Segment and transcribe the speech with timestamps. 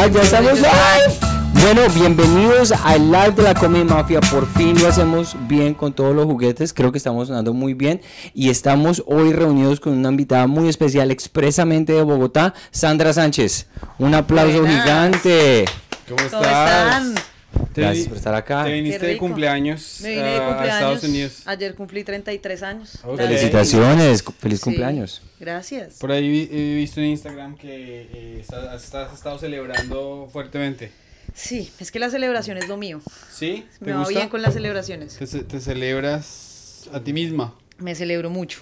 [0.00, 1.18] Ah, ya estamos live.
[1.54, 4.20] Bueno, bienvenidos al live de la Comedy Mafia.
[4.20, 6.72] Por fin lo hacemos bien con todos los juguetes.
[6.72, 8.00] Creo que estamos sonando muy bien.
[8.32, 13.66] Y estamos hoy reunidos con una invitada muy especial, expresamente de Bogotá, Sandra Sánchez.
[13.98, 14.84] Un aplauso Buenas.
[14.84, 15.64] gigante.
[16.08, 16.30] ¿Cómo estás?
[16.30, 17.14] ¿Cómo están?
[17.72, 18.64] Te Gracias vi- por estar acá.
[18.64, 20.74] Te viniste de cumpleaños, Me vine de a- a cumpleaños.
[20.74, 21.42] Estados Unidos.
[21.46, 22.96] Ayer cumplí 33 años.
[23.04, 23.16] Ok.
[23.16, 23.26] Gracias.
[23.28, 25.22] Felicitaciones, feliz Sí, cumpleaños.
[25.40, 25.94] Gracias.
[25.98, 30.92] Por ahí vi- he visto en Instagram que eh, estás, estás- has estado celebrando fuertemente.
[31.34, 33.00] Sí, es que la celebración es lo mío.
[33.32, 33.64] ¿Sí?
[33.78, 34.14] ¿Te Me va gusta?
[34.18, 35.16] bien con las celebraciones.
[35.16, 37.54] ¿Te, te celebras a ti misma?
[37.78, 38.60] Me celebro mucho.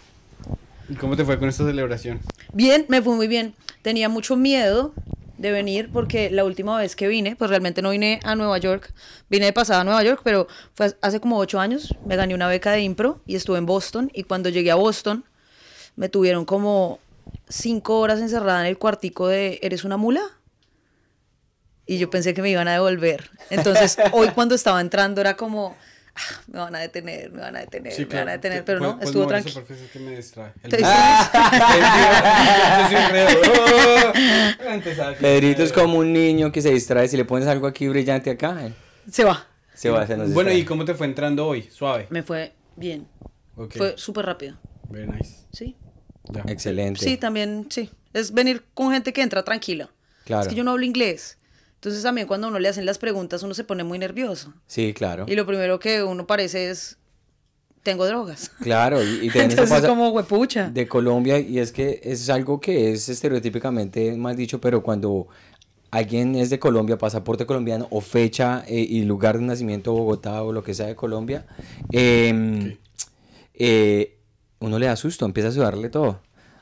[0.88, 2.21] ¿Y cómo te fue con esta celebración?
[2.52, 3.55] Bien, me fue muy bien.
[3.82, 4.95] Tenía mucho miedo
[5.38, 8.92] de venir porque la última vez que vine, pues realmente no vine a Nueva York.
[9.28, 11.95] Vine de pasada a Nueva York, pero fue hace como ocho años.
[12.04, 14.10] Me gané una beca de impro y estuve en Boston.
[14.14, 15.24] Y cuando llegué a Boston,
[15.96, 17.00] me tuvieron como
[17.48, 20.23] cinco horas encerrada en el cuartico de ¿Eres una mula?
[21.87, 23.30] Y yo pensé que me iban a devolver.
[23.50, 25.76] Entonces, hoy cuando estaba entrando era como,
[26.16, 28.98] "Ah, me van a detener, me van a detener, me van a detener, pero no,
[29.00, 29.64] estuvo tranquilo.
[29.92, 30.52] que me distrae.
[30.62, 30.76] El- Te.
[35.20, 37.09] Pedrito es como un niño que se distrae.
[37.09, 38.72] Si le pones algo aquí brillante acá, eh,
[39.10, 39.46] Se va.
[39.74, 40.18] se va a hacer.
[40.28, 41.62] Bueno, ¿y cómo te fue entrando hoy?
[41.70, 42.06] Suave.
[42.10, 43.06] Me fue bien.
[43.70, 44.56] Fue súper rápido.
[44.88, 45.46] Very nice.
[45.52, 45.76] Sí.
[46.24, 46.42] Ya.
[46.48, 47.00] Excelente.
[47.04, 47.90] Sí, también, sí.
[48.12, 49.88] Es venir con gente que entra tranquila.
[50.24, 50.42] Claro.
[50.42, 51.38] Es que yo no hablo inglés.
[51.87, 54.52] Entonces también cuando uno le hacen las preguntas uno se pone muy nervioso.
[54.66, 55.24] Sí, claro.
[55.29, 56.98] Y lo primero que uno parece es,
[57.84, 58.51] tengo drogas.
[58.60, 60.68] Claro, y, y también eso Entonces pasa como huepucha.
[60.68, 65.28] de Colombia y es que es algo que es estereotípicamente mal dicho, pero cuando
[65.93, 70.50] alguien es de Colombia, pasaporte colombiano o fecha eh, y lugar de nacimiento Bogotá o
[70.53, 71.47] lo que sea de Colombia,
[71.93, 72.76] eh,
[73.54, 74.19] eh,
[74.59, 76.19] uno le da susto, empieza a sudarle todo.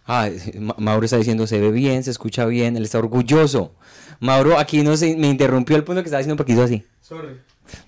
[0.07, 0.29] Ah,
[0.61, 3.73] Ma- Mauro está diciendo, se ve bien, se escucha bien, él está orgulloso.
[4.21, 6.85] Mauro aquí no se, me interrumpió el punto que estaba diciendo porque hizo así.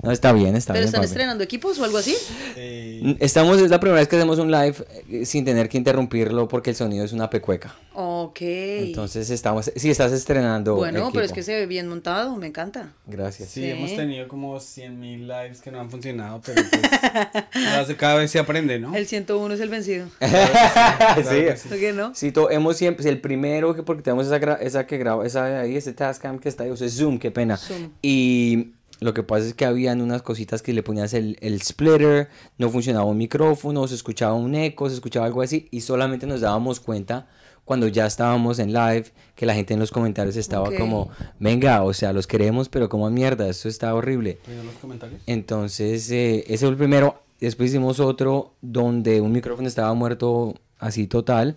[0.03, 0.89] No, está bien, está ¿Pero bien.
[0.89, 1.07] están papi.
[1.09, 2.15] estrenando equipos o algo así?
[2.57, 4.75] Eh, Estamos, es la primera vez que hacemos un live
[5.11, 7.75] eh, sin tener que interrumpirlo porque el sonido es una pecueca.
[7.95, 8.39] Ok.
[8.41, 10.77] Entonces estamos, sí, estás estrenando.
[10.77, 12.89] bueno, pero es que se ve bien montado, me encanta.
[13.07, 13.49] Gracias.
[13.51, 13.71] Sí, Sí.
[13.71, 18.79] hemos tenido como 100.000 lives que no han funcionado, pero pues cada- vez se aprende,
[18.79, 18.95] ¿no?
[18.95, 20.07] El 101 es el vencido.
[20.21, 21.69] que sí.
[21.69, 22.15] ¿Por qué no?
[22.15, 25.45] Sí, to- hemos siempre, el primero que porque tenemos esa, gra- esa que graba, esa
[25.47, 27.57] de ahí, ese Tascam que está ahí, o sea, Zoom, qué pena.
[27.57, 27.91] Zoom.
[28.03, 32.29] Y lo que pasa es que habían unas cositas que le ponías el, el splitter,
[32.59, 36.41] no funcionaba un micrófono, se escuchaba un eco, se escuchaba algo así, y solamente nos
[36.41, 37.27] dábamos cuenta
[37.67, 41.93] cuando ya estábamos en live, que la gente en los comentarios estaba como, venga, o
[41.93, 44.39] sea, los queremos, pero como mierda, esto está horrible.
[44.47, 45.21] ¿Leer los comentarios?
[45.27, 47.21] Entonces, eh, ese fue el primero.
[47.41, 51.57] Después hicimos otro donde un micrófono estaba muerto así total.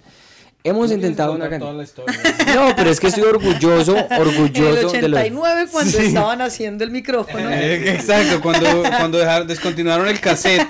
[0.69, 2.55] Hemos intentado una que can- contar toda la historia.
[2.55, 5.17] No, pero es que estoy orgulloso, En el orgulloso de lo...
[5.17, 7.49] 89 cuando estaban haciendo el micrófono.
[7.51, 10.67] Eh, Exacto, cuando, cuando dejaron, descontinuaron el cassette,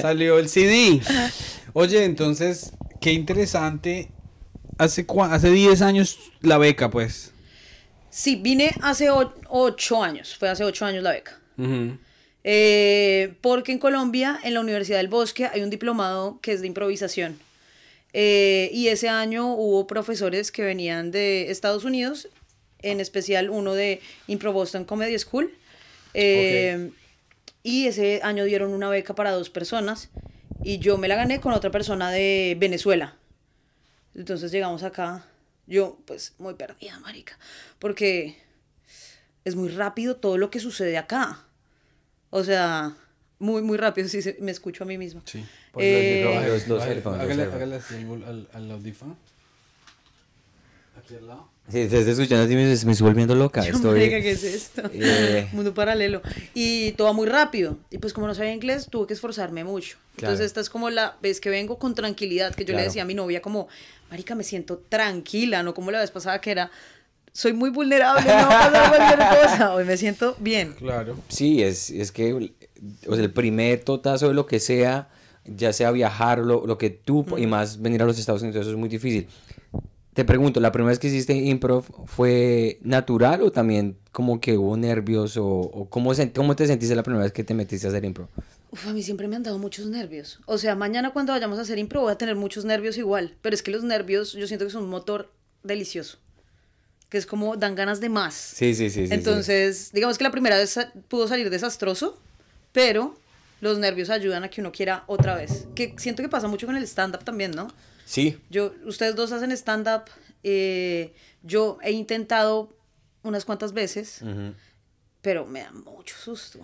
[0.00, 1.00] salió el CD.
[1.72, 4.10] Oye, entonces, qué interesante.
[4.78, 7.32] Hace, cua- hace 10 años la beca, pues.
[8.08, 11.38] Sí, vine hace o- ocho años, fue hace ocho años la beca.
[12.42, 16.66] Eh, porque en Colombia, en la Universidad del Bosque, hay un diplomado que es de
[16.66, 17.38] improvisación.
[18.12, 22.28] Eh, y ese año hubo profesores que venían de Estados Unidos,
[22.82, 25.52] en especial uno de Impro Boston Comedy School.
[26.14, 26.90] Eh,
[27.62, 30.08] Y ese año dieron una beca para dos personas
[30.64, 33.16] y yo me la gané con otra persona de Venezuela.
[34.14, 35.26] Entonces llegamos acá,
[35.66, 37.38] yo pues muy perdida, marica,
[37.78, 38.38] porque
[39.44, 41.44] es muy rápido todo lo que sucede acá.
[42.30, 42.96] O sea,
[43.38, 45.20] muy, muy rápido, si me escucho a mí misma.
[45.26, 45.44] Sí.
[45.72, 47.94] Por Eh, los, los, los headphones, hágale, así
[48.26, 49.16] al, al, audífono.
[50.98, 51.48] Aquí al lado.
[51.68, 53.64] Sí, te estoy escuchando a ti, me, me estoy volviendo loca.
[53.64, 54.00] Yo, Estoy...
[54.00, 54.82] marica, ¿qué es esto?
[54.92, 55.48] Eh.
[55.52, 56.20] Mundo paralelo.
[56.52, 57.78] Y todo va muy rápido.
[57.90, 59.96] Y pues como no sabía inglés, tuve que esforzarme mucho.
[60.16, 60.32] Claro.
[60.32, 62.84] Entonces esta es como la vez que vengo con tranquilidad, que yo le Claro.
[62.86, 63.68] decía a mi novia como,
[64.10, 66.72] marica, me siento tranquila, no como la vez pasada que era,
[67.32, 69.74] soy muy vulnerable, no va a pasar cualquier cosa.
[69.74, 70.72] Hoy me siento bien.
[70.74, 71.16] Claro.
[71.28, 75.08] Sí, es, es que o sea, el primer totazo de lo que sea,
[75.56, 78.62] ya sea viajar o lo, lo que tú, y más venir a los Estados Unidos,
[78.62, 79.28] eso es muy difícil.
[80.14, 84.76] Te pregunto, ¿la primera vez que hiciste improv fue natural o también como que hubo
[84.76, 87.90] nervios o, o cómo, sen- cómo te sentiste la primera vez que te metiste a
[87.90, 88.26] hacer improv?
[88.72, 90.40] Uf, a mí siempre me han dado muchos nervios.
[90.46, 93.36] O sea, mañana cuando vayamos a hacer impro voy a tener muchos nervios igual.
[93.40, 95.30] Pero es que los nervios yo siento que son un motor
[95.62, 96.18] delicioso.
[97.08, 98.34] Que es como dan ganas de más.
[98.34, 99.02] Sí, sí, sí.
[99.02, 99.14] sí, sí.
[99.14, 100.76] Entonces, digamos que la primera vez
[101.08, 102.18] pudo salir desastroso,
[102.72, 103.14] pero
[103.60, 105.66] los nervios ayudan a que uno quiera otra vez.
[105.74, 107.68] Que siento que pasa mucho con el stand-up también, ¿no?
[108.04, 110.04] Sí, Yo, ustedes dos hacen stand-up.
[110.42, 112.74] eh, yo he intentado
[113.22, 114.20] unas cuantas veces,
[115.22, 116.58] pero me da mucho susto.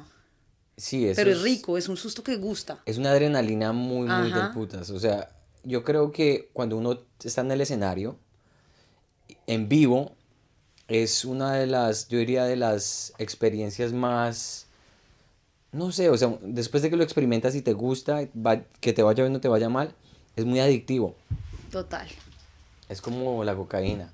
[0.76, 2.82] Sí, eso pero es rico, es un susto que gusta.
[2.84, 4.50] Es una adrenalina muy, muy Ajá.
[4.52, 4.90] putas.
[4.90, 5.30] O sea,
[5.64, 8.18] yo creo que cuando uno está en el escenario,
[9.46, 10.12] en vivo,
[10.88, 14.65] es una de las, yo diría, de las experiencias más,
[15.76, 19.02] no sé, o sea, después de que lo experimentas y te gusta, va- que te
[19.02, 19.90] vaya bien o te vaya mal,
[20.34, 21.14] es muy adictivo.
[21.70, 22.06] Total.
[22.88, 24.10] Es como la cocaína.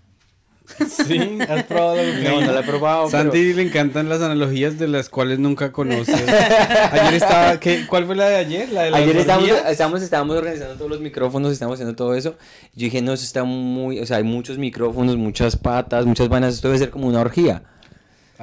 [0.88, 2.46] Sí, has probado la No, cocaína?
[2.46, 6.14] no la he probado, pero- Santi le encantan las analogías de las cuales nunca conoces.
[6.28, 8.68] Ayer estaba, ¿qué, ¿cuál fue la de ayer?
[8.70, 12.36] La de las Ayer estábamos, estábamos, estábamos organizando todos los micrófonos, estábamos haciendo todo eso.
[12.74, 16.54] Yo dije, no, eso está muy, o sea, hay muchos micrófonos, muchas patas, muchas vainas,
[16.54, 17.64] esto debe ser como una orgía.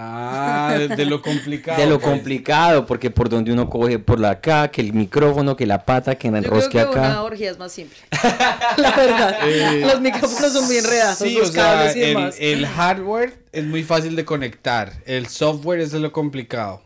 [0.01, 1.77] Ah, de, de lo complicado.
[1.81, 2.09] de lo pues.
[2.11, 6.15] complicado, porque por donde uno coge por la acá, que el micrófono, que la pata,
[6.15, 7.23] que el Yo creo enrosque que una acá.
[7.23, 7.97] orgía es más simple.
[8.77, 9.37] la verdad.
[9.43, 12.35] Eh, los micrófonos son bien redados, Sí, los o sea, cables y el, demás.
[12.39, 14.93] el hardware es muy fácil de conectar.
[15.05, 16.81] El software es de lo complicado.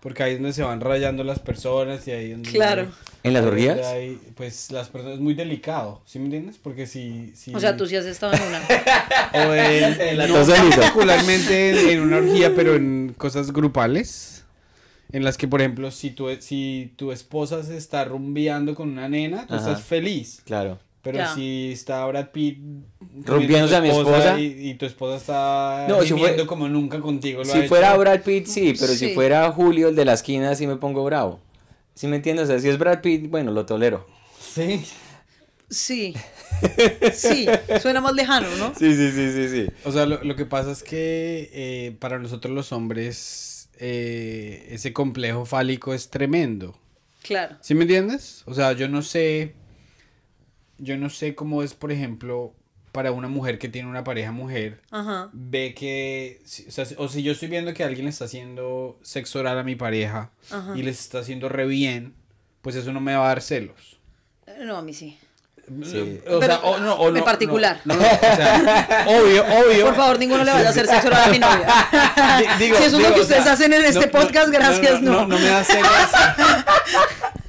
[0.00, 2.50] Porque ahí es donde se van rayando las personas y ahí es donde...
[2.50, 2.88] Claro.
[3.24, 3.84] ¿En las orgías?
[3.86, 6.58] hay- pues las personas es muy delicado, ¿sí me entiendes?
[6.62, 7.32] Porque si...
[7.34, 8.60] si O sea, tú sí has estado en una.
[9.48, 14.44] O en, En la no particularmente en, en una orgía, pero en cosas grupales.
[15.12, 19.08] En las que, por ejemplo, si tu, si tu esposa se está rumbeando con una
[19.08, 19.70] nena, tú Ajá.
[19.70, 20.42] estás feliz.
[20.44, 20.78] Claro.
[21.02, 21.34] Pero Ya.
[21.34, 22.58] si está Brad Pitt
[23.24, 24.40] Rumbeándose a mi esposa.
[24.40, 27.58] y, y tu esposa está No, si fue- gimiendo como nunca contigo lo ha Si
[27.60, 27.68] hecho.
[27.68, 31.04] fuera Brad Pitt, sí, pero si fuera Julio, el de la esquina, sí me pongo
[31.04, 31.40] bravo.
[31.94, 32.44] ¿Sí me entiendes?
[32.44, 34.06] O sea, si es Brad Pitt, bueno, lo tolero.
[34.40, 34.84] Sí.
[35.70, 36.14] Sí.
[37.12, 37.46] Sí.
[37.82, 38.72] Suena más lejano, ¿no?
[38.74, 39.72] Sí, sí, sí, sí, sí.
[39.84, 44.92] O sea, lo, lo que pasa es que eh, para nosotros los hombres eh, ese
[44.92, 46.78] complejo fálico es tremendo.
[47.22, 47.56] Claro.
[47.60, 48.42] ¿Sí me entiendes?
[48.46, 49.54] O sea, yo no sé.
[50.78, 52.54] Yo no sé cómo es, por ejemplo,
[52.94, 55.28] para una mujer que tiene una pareja mujer, Ajá.
[55.32, 56.40] ve que.
[56.68, 59.58] O, sea, si- o si yo estoy viendo que alguien le está haciendo sexo oral
[59.58, 60.74] a mi pareja Ajá.
[60.76, 62.14] y les está haciendo re bien,
[62.62, 63.98] pues eso no me va a dar celos.
[64.46, 65.18] Eh, No, a mí sí.
[65.82, 66.20] Sí.
[66.28, 67.80] O Pero, sea, o no, o en no, particular.
[67.84, 69.86] No, no, o sea, obvio, obvio.
[69.86, 71.66] Por favor, ninguno le vaya a hacer sexo oral a mi novia.
[72.60, 75.12] Digo- si eso es lo que ustedes hacen en este no, podcast, no, gracias, no.
[75.12, 75.90] No, no me da celos.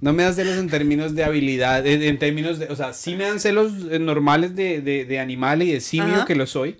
[0.00, 3.16] No me da celos en términos de habilidad, en, en términos de, o sea, sí
[3.16, 6.24] me dan celos eh, normales de, de, de animal y de simio Ajá.
[6.24, 6.76] que lo soy,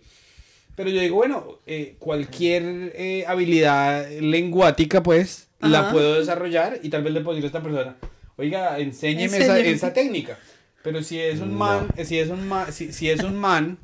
[0.77, 5.93] pero yo digo, bueno, eh, cualquier eh, habilidad lenguática, pues, la Ajá.
[5.93, 7.97] puedo desarrollar y tal vez le puedo decir a esta persona,
[8.37, 9.71] oiga, enséñeme esa, Enséñeme.
[9.75, 10.39] esa técnica.
[10.85, 11.59] Pero si es un No.
[11.59, 13.79] man, si es un man, si, si es un man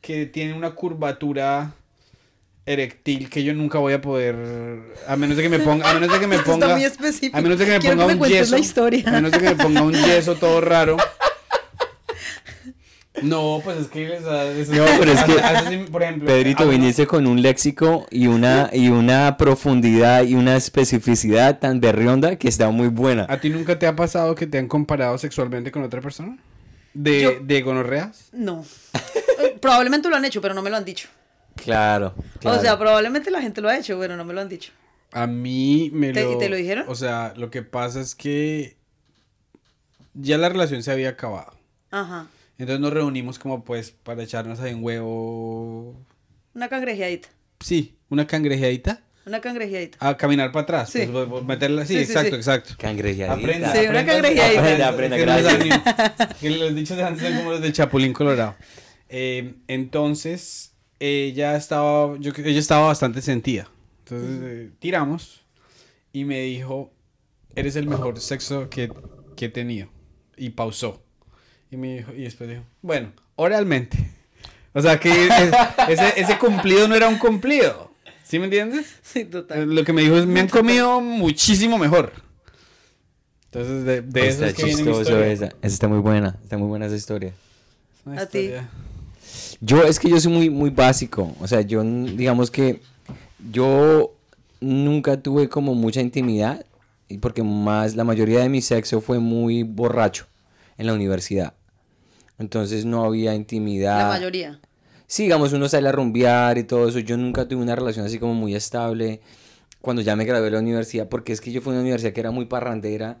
[0.00, 1.74] que tiene una curvatura
[2.68, 4.36] erectil que yo nunca voy a poder
[5.06, 7.36] a menos de que me ponga a menos de que me ponga está muy específico.
[7.36, 9.04] a menos de que me ponga que me un yeso la historia.
[9.06, 10.96] a menos de que me ponga un yeso todo raro
[13.22, 17.06] no pues es que o sea, eso- No, pero es que, por ejemplo Pedrito, viniste
[17.06, 22.70] con un léxico y una, y una profundidad y una especificidad tan berrionda que está
[22.70, 23.26] muy buena.
[23.28, 26.38] a ti nunca te ha pasado que te han comparado sexualmente con otra persona
[26.94, 28.64] de Yo- de gonorreas No.
[29.60, 31.08] Probablemente lo han hecho, pero no me lo han dicho.
[31.62, 32.58] Claro, claro.
[32.58, 34.72] O sea, probablemente la gente lo ha hecho, pero no me lo han dicho.
[35.12, 36.32] A mí me ¿Te- lo...
[36.34, 36.84] y te lo dijeron?
[36.88, 38.76] O sea, lo que pasa es que
[40.14, 41.52] ya la relación se había acabado.
[41.90, 42.26] Ajá.
[42.58, 45.94] Entonces nos reunimos como pues para echarnos ahí un huevo...
[46.54, 47.28] Una cangrejeadita.
[47.60, 49.00] Sí, una cangrejeadita.
[49.26, 49.98] Una cangrejeadita.
[50.00, 50.90] A caminar para atrás.
[50.90, 51.06] Sí.
[51.10, 51.84] pues, meterla...
[51.86, 52.36] Sí, Sí, sí, exacto, sí.
[52.36, 52.74] exacto.
[52.78, 53.34] Cangrejeadita.
[53.34, 54.88] Aprenda, Sí, una aprenda- cangrejeadita.
[54.88, 58.56] Aprenda, aprenda, Que los dichos de antes son como los de Chapulín Colorado.
[59.08, 63.68] Eh, entonces, ella estaba, yo, ella estaba bastante sentida.
[64.04, 65.42] Entonces, eh, tiramos
[66.12, 66.90] y me dijo,
[67.54, 68.90] eres el mejor sexo que,
[69.36, 69.88] que he tenido.
[70.36, 71.02] Y pausó.
[71.70, 73.98] Y me dijo, y después dijo, bueno, oralmente.
[74.72, 75.52] O sea que es-
[75.88, 77.90] ese, ese cumplido no era un cumplido.
[78.24, 78.96] ¿Sí me entiendes?
[79.02, 79.74] Sí, total.
[79.74, 82.12] Lo que me dijo es, me han comido muchísimo mejor.
[83.46, 85.26] Entonces, de, de eso está es que viene mi historia.
[85.32, 85.46] esa.
[85.46, 86.38] Esa está muy buena.
[86.42, 87.28] Está muy buena esa historia.
[87.30, 88.50] Es una A ti.
[89.60, 91.34] Yo es que yo soy muy, muy básico.
[91.40, 92.80] O sea, yo digamos que
[93.50, 94.12] yo
[94.60, 96.64] nunca tuve como mucha intimidad.
[97.08, 100.26] y Porque más la mayoría de mi sexo fue muy borracho
[100.76, 101.54] en la universidad.
[102.38, 103.98] Entonces no había intimidad.
[103.98, 104.60] La mayoría.
[105.06, 106.98] Sí, digamos, uno sale a rumbear y todo eso.
[107.00, 109.20] Yo nunca tuve una relación así como muy estable
[109.80, 112.12] cuando ya me gradué de la universidad, porque es que yo fui a una universidad
[112.12, 113.18] que era muy parrandera.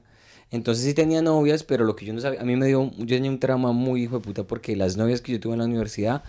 [0.50, 3.06] Entonces sí tenía novias, pero lo que yo no sabía, a mí me dio, yo
[3.16, 5.66] tenía un trauma muy hijo de puta, porque las novias que yo tuve en la
[5.66, 6.22] universidad,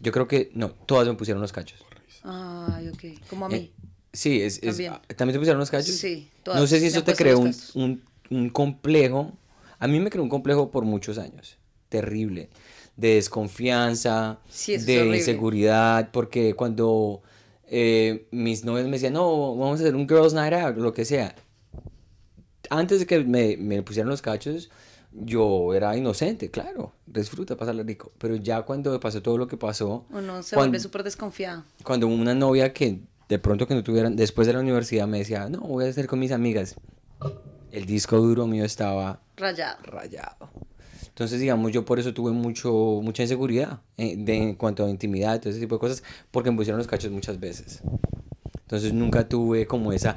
[0.00, 1.78] yo creo que, no, todas me pusieron los cachos.
[2.22, 3.18] Ay, ok.
[3.28, 3.56] Como a mí.
[3.56, 3.70] Eh,
[4.12, 4.92] sí, es, es- También.
[5.16, 5.94] ¿también te pusieron los cachos?
[5.94, 9.32] Sí, todas No sé si eso te creó un, un, un complejo,
[9.78, 11.56] a mí me creó un complejo por muchos años,
[11.88, 12.48] terrible,
[12.96, 17.22] de desconfianza, Sí, de inseguridad, porque cuando
[17.68, 21.04] eh, mis novios me decían, no, vamos a hacer un girls night out, lo que
[21.04, 21.34] sea.
[22.70, 24.70] Antes de que me, me pusieran los cachos,
[25.12, 28.12] yo era inocente, claro, disfruta, pasarla rico.
[28.18, 31.64] Pero ya cuando pasó todo lo que pasó, Uno se Cuan- vuelve súper desconfiado.
[31.84, 35.48] cuando una novia que de pronto que no tuvieran, después de la universidad me decía,
[35.48, 36.74] no, voy a hacer con mis amigas.
[37.70, 39.78] El disco duro mío estaba Rayado.
[39.84, 40.50] rayado.
[41.08, 45.40] Entonces, digamos, yo por eso tuve mucho, mucha inseguridad eh, de, en cuanto a intimidad,
[45.40, 46.02] todo ese tipo de cosas,
[46.32, 47.80] porque me pusieron los cachos muchas veces.
[48.62, 50.14] Entonces, nunca tuve como esa...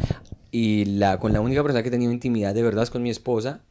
[0.50, 3.10] Y la, con la única persona que he tenido intimidad de verdad es con mi
[3.10, 3.62] esposa.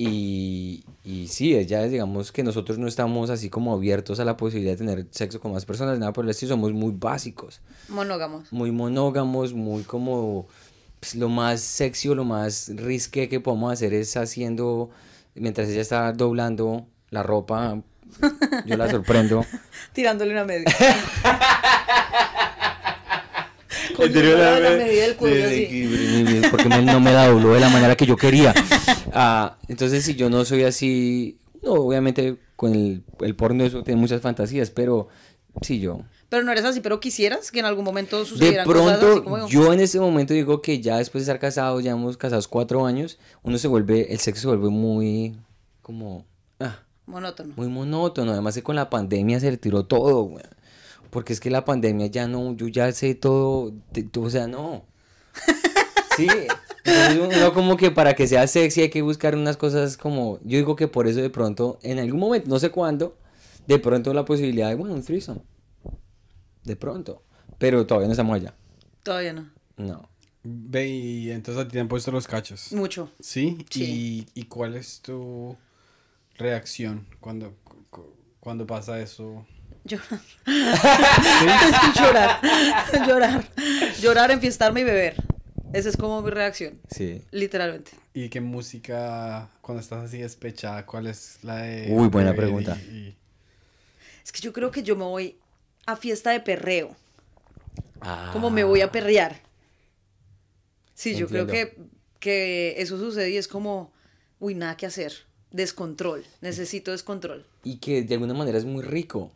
[0.00, 4.36] Y, y sí, ella es, digamos, que nosotros no estamos así como abiertos a la
[4.36, 8.52] posibilidad de tener sexo con más personas, nada por el estilo, somos muy básicos Monógamos.
[8.52, 10.46] muy monógamos, muy como
[11.00, 14.90] pues, lo más sexy o lo más risque que podemos hacer es haciendo,
[15.34, 17.82] mientras ella está doblando la ropa,
[18.66, 19.44] yo la sorprendo.
[19.92, 20.66] Tirándole una media.
[23.98, 28.54] Del cuello sí, Porque me- no me la dobló de la manera que yo quería.
[29.12, 34.00] Ah, entonces, si yo no soy así, no, obviamente con el, el porno eso tiene
[34.00, 35.08] muchas fantasías, pero
[35.62, 36.00] sí yo.
[36.28, 39.24] Pero no eres así, pero quisieras que en algún momento De sucedieran cosas así pronto,
[39.24, 42.48] como yo en ese momento digo que ya después de estar casados, ya hemos casados
[42.48, 45.36] cuatro años, uno se vuelve, el sexo se vuelve muy,
[45.80, 46.26] como,
[46.60, 47.54] ah, monótono.
[47.56, 48.32] muy monótono.
[48.32, 50.44] Además que con la pandemia se retiró todo, güey.
[51.10, 54.46] Porque es que la pandemia ya no, yo ya sé todo, te- tú, o sea,
[54.46, 54.84] no.
[56.16, 56.26] Sí,
[57.22, 60.74] uno como que para que sea sexy hay que buscar unas cosas como, yo digo
[60.74, 63.16] que por eso de pronto, en algún momento, no sé cuándo,
[63.68, 65.42] de pronto la posibilidad de, bueno, un threesome.
[66.64, 67.22] De pronto.
[67.58, 68.52] Pero todavía no estamos allá.
[69.04, 69.48] Todavía no.
[69.76, 70.08] No.
[70.42, 72.72] Ve, y entonces a ti te han puesto los cachos.
[72.72, 73.12] Mucho.
[73.20, 73.64] ¿Sí?
[73.70, 74.26] Sí.
[74.34, 75.56] ¿Y, y cuál es tu
[76.36, 79.46] reacción cuando, cu- cu- cuando pasa eso?
[79.84, 80.20] Llorar.
[81.96, 82.40] llorar.
[83.06, 83.48] llorar.
[84.00, 85.14] Llorar, enfiestarme y beber.
[85.72, 86.80] Esa es como mi reacción.
[86.90, 87.22] Sí.
[87.30, 87.92] Literalmente.
[88.14, 91.88] ¿Y qué música, cuando estás así despechada, cuál es la de...
[91.90, 92.76] Uy, buena pregunta.
[92.90, 93.16] y- y-
[94.24, 95.36] Es que yo creo que yo me voy
[95.86, 96.96] a fiesta de perreo.
[98.00, 98.30] Ah.
[98.32, 99.40] Como me voy a perrear.
[100.94, 101.76] Sí, yo creo que,
[102.18, 103.92] que eso sucede y es como,
[104.40, 105.12] uy, nada que hacer.
[105.50, 106.24] Descontrol.
[106.40, 107.46] Necesito descontrol.
[107.62, 109.32] Y que de alguna manera es muy rico.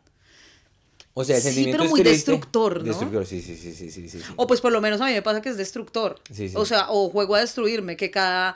[1.15, 2.83] O sea, el Sí, pero muy destructor, ¿no?
[2.83, 4.19] Destructor, sí, sí, sí, sí.
[4.35, 6.19] O pues por lo menos a mí me pasa que es destructor.
[6.31, 6.55] Sí, sí.
[6.57, 8.55] O sea, o juego a destruirme, que cada...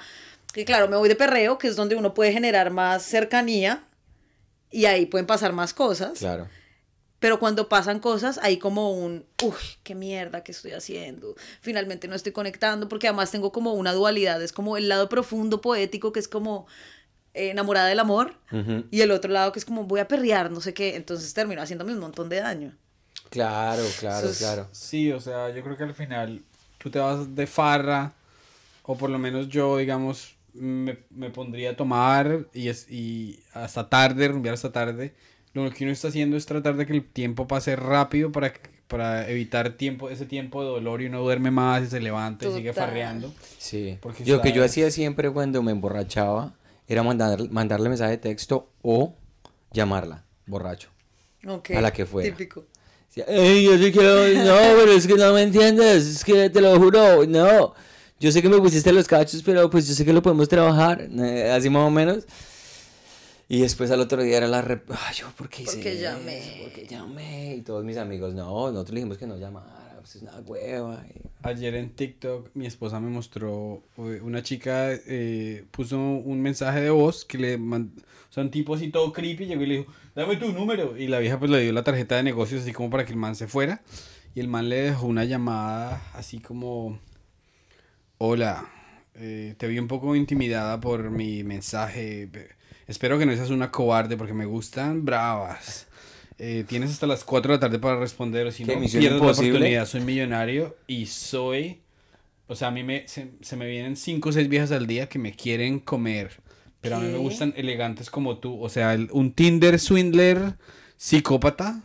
[0.54, 3.84] Que claro, me voy de perreo, que es donde uno puede generar más cercanía
[4.72, 6.18] y ahí pueden pasar más cosas.
[6.18, 6.50] Claro.
[7.20, 11.36] Pero cuando pasan cosas, hay como un, uy, qué mierda que estoy haciendo.
[11.62, 14.42] Finalmente no estoy conectando, porque además tengo como una dualidad.
[14.42, 16.68] Es como el lado profundo, poético, que es como
[17.38, 18.34] enamorada del amor,
[18.92, 20.96] y el otro lado que es como voy a perrear, no sé qué.
[20.96, 22.74] Entonces termino haciéndome un montón de daño.
[23.30, 24.68] Claro, claro, es- claro.
[24.72, 26.42] Sí, o sea, yo creo que al final
[26.78, 28.14] tú te vas de farra,
[28.84, 33.90] o por lo menos yo, digamos, me, me pondría a tomar y, es, y hasta
[33.90, 35.14] tarde, rumbear hasta tarde.
[35.54, 38.54] Lo que uno está haciendo es tratar de que el tiempo pase rápido para,
[38.88, 42.52] para evitar tiempo, ese tiempo de dolor y uno duerme más y se levanta y
[42.54, 43.34] sigue farreando.
[43.58, 43.98] Sí.
[44.02, 46.54] Porque Yo, lo que yo hacía siempre cuando me emborrachaba
[46.88, 49.16] era mandar, mandarle mensaje de texto o
[49.72, 50.90] llamarla, borracho.
[51.76, 52.30] A la que fuera.
[52.30, 52.66] Típico.
[53.16, 56.78] "Ey, yo te quiero, no, pero es que no me entiendes, es que te lo
[56.78, 57.74] juro, no.
[58.20, 61.08] Yo sé que me pusiste los cachos, pero pues yo sé que lo podemos trabajar,
[61.20, 62.26] eh, así más o menos.
[63.50, 64.90] Y después al otro día era la rep...
[64.92, 66.60] Ay, yo, ¿por qué hice Porque llamé.
[66.64, 67.56] ¿Por qué llamé?
[67.56, 71.04] Y todos mis amigos, no, nosotros dijimos que no llamara, pues es una hueva.
[71.44, 76.90] Ayer en TikTok mi esposa me mostró, eh, una chica eh, puso un mensaje de
[76.90, 80.52] voz que le mandó, o sea, un todo creepy, llegó y le dijo, dame tu
[80.54, 80.98] número.
[80.98, 83.18] Y la vieja pues le dio la tarjeta de negocios así como para que el
[83.18, 83.82] man se fuera.
[84.34, 87.00] Y el man le dejó una llamada así como,
[88.18, 88.70] hola,
[89.16, 92.28] eh, te vi un poco intimidada por mi mensaje.
[92.32, 92.50] pe-
[92.88, 95.88] Espero que no seas una cobarde porque me gustan bravas.
[96.40, 99.22] Eh, tienes hasta las 4 de la tarde para responder o si ¿Qué, no pierdes
[99.22, 99.86] la oportunidad.
[99.88, 101.82] Soy millonario y soy...
[102.50, 105.10] O sea, a mí me, se, se me vienen 5 o 6 viejas al día
[105.10, 106.40] que me quieren comer.
[106.80, 108.62] Pero a mí me gustan elegantes como tú.
[108.62, 110.56] O sea, el- un Tinder swindler
[110.96, 111.82] psicópata.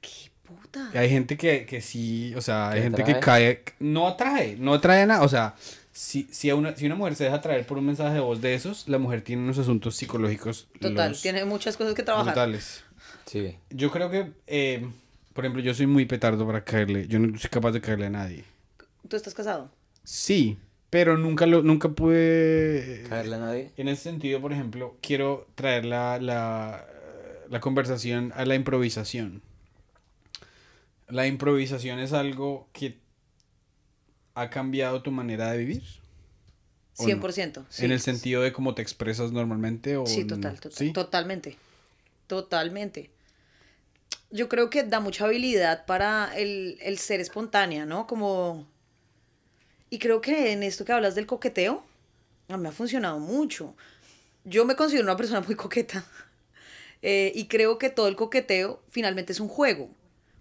[0.00, 0.90] ¿Qué puta?
[0.94, 4.72] Hay gente que, que sí, o sea, hay ¿Que gente que cae, no atrae, no
[4.74, 5.54] atrae nada, o sea,
[5.92, 8.40] si, si, a una, si una mujer se deja atraer por un mensaje de voz
[8.40, 12.26] de esos, la mujer tiene unos asuntos psicológicos Total, los tiene muchas cosas que trabajar.
[12.34, 12.84] brutales.
[13.26, 13.56] Sí.
[13.70, 14.88] Yo creo que, eh,
[15.34, 18.10] por ejemplo, yo soy muy petardo para caerle, yo no soy capaz de caerle a
[18.10, 18.44] nadie.
[19.08, 19.70] ¿Tú estás casado?
[20.04, 20.58] Sí,
[20.90, 23.04] pero nunca lo, nunca pude...
[23.08, 23.72] ¿Caerle a nadie?
[23.76, 26.86] En ese sentido, por ejemplo, quiero traer la, la,
[27.50, 29.42] la conversación a la improvisación.
[31.08, 32.98] ¿La improvisación es algo que
[34.34, 35.82] ha cambiado tu manera de vivir?
[36.98, 37.08] ¿O no?
[37.20, 37.64] 100%.
[37.68, 37.84] sí.
[37.84, 40.34] En el sentido de cómo te expresas normalmente o Sí, no?
[40.36, 40.92] total, total, ¿Sí?
[40.92, 41.56] totalmente.
[42.26, 43.10] Totalmente.
[44.30, 48.06] Yo creo que da mucha habilidad para el, el ser espontánea, ¿no?
[48.06, 48.66] Como...
[49.88, 51.84] Y creo que en esto que hablas del coqueteo,
[52.48, 53.74] a mí ha funcionado mucho.
[54.44, 56.04] Yo me considero una persona muy coqueta.
[57.02, 59.90] Eh, y creo que todo el coqueteo finalmente es un juego.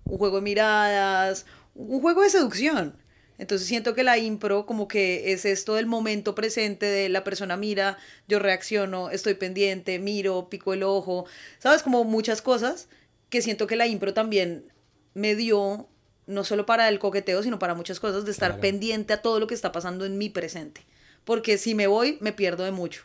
[0.05, 2.97] Un juego de miradas, un juego de seducción.
[3.37, 7.57] Entonces siento que la impro como que es esto del momento presente de la persona
[7.57, 11.25] mira, yo reacciono, estoy pendiente, miro, pico el ojo,
[11.59, 12.87] sabes, como muchas cosas
[13.29, 14.65] que siento que la impro también
[15.13, 15.87] me dio,
[16.27, 18.61] no solo para el coqueteo, sino para muchas cosas, de estar Claro.
[18.61, 20.81] pendiente a todo lo que está pasando en mi presente.
[21.23, 23.03] Porque si me voy, me pierdo de mucho.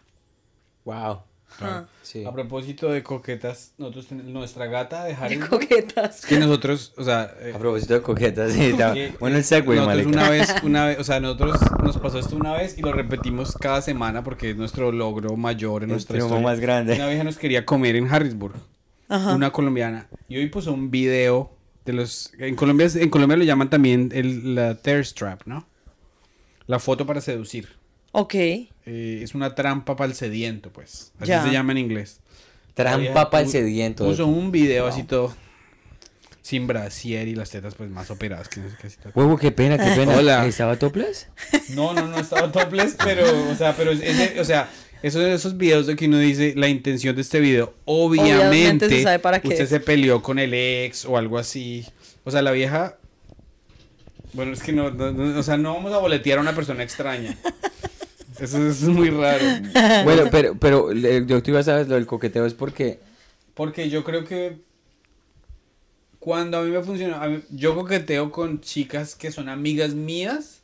[0.85, 1.23] Wow.
[1.59, 1.89] Ajá.
[2.03, 2.25] Sí.
[2.25, 5.39] A propósito de coquetas, nosotros tenemos nuestra gata de De Harry.
[5.41, 6.25] coquetas.
[6.25, 9.67] que nosotros, o sea, eh, A propósito de coquetas, sí, está- que bueno el segue,
[9.75, 10.09] nosotros marica.
[10.11, 13.57] una vez, una vez, o sea, nosotros nos pasó esto una vez y lo repetimos
[13.57, 16.49] cada semana porque es nuestro logro mayor en El nuestra triunfo historia.
[16.53, 16.95] más grande.
[16.95, 18.55] Una vieja nos quería comer en Harrisburg,
[19.11, 19.35] Ajá.
[19.35, 23.69] una colombiana, y hoy puso un video de los, en Colombia, en Colombia lo llaman
[23.69, 25.67] también el, la thirst trap, ¿no?
[26.67, 27.69] La foto para seducir.
[28.13, 28.35] Ok.
[28.35, 28.69] Eh,
[29.23, 31.13] es una trampa para el sediento, pues.
[31.19, 31.43] Así Ya.
[31.43, 32.21] se llama en inglés.
[32.75, 34.05] Trampa para el sediento.
[34.05, 35.35] Puso un video así todo
[36.43, 39.13] sin brasier y las tetas pues más operadas que no sé qué así todo.
[39.15, 40.17] Huevo, qué pena, qué pena.
[40.17, 40.47] Hola.
[40.47, 41.29] ¿Estaba topless?
[41.71, 44.69] No, no, no estaba topless, pero, o sea, pero ese, o sea,
[45.03, 49.03] esos, esos videos de que uno dice la intención de este video, obviamente, Obviamente se
[49.03, 51.85] sabe para qué usted se peleó con el ex o algo así.
[52.25, 52.97] O sea, la vieja,
[54.33, 56.83] bueno, es que no, no- no, o sea, no vamos a boletear a una persona
[56.83, 57.37] extraña.
[58.41, 59.45] Eso, es muy raro.
[60.05, 62.99] bueno, pero, pero yo te iba a saber lo del coqueteo es porque
[63.55, 64.57] Porque yo creo que
[66.19, 70.60] cuando a mí me funciona, a mí- yo coqueteo con chicas que son amigas mías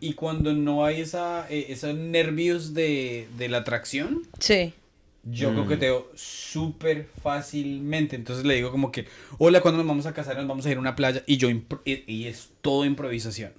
[0.00, 4.72] y cuando no hay esa, eh, esos nervios de, de la atracción, Sí.
[5.24, 5.56] yo Mm.
[5.56, 8.16] coqueteo súper fácilmente.
[8.16, 9.06] Entonces le digo como que,
[9.38, 10.36] hola, cuando nos vamos a casar?
[10.36, 13.52] Nos vamos a ir a una playa y yo impro- y, y es todo improvisación.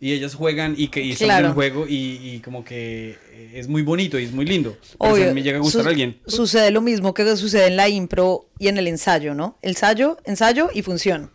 [0.00, 1.48] Y ellas juegan y que y Claro.
[1.48, 4.76] el juego y, y como que eh, es muy bonito y es muy lindo.
[4.80, 6.18] Pero si a Obvio, me llega a gustar su- alguien.
[6.26, 9.58] Sucede lo mismo que sucede en la impro y en el ensayo, ¿no?
[9.60, 11.32] Ensayo, ensayo y función.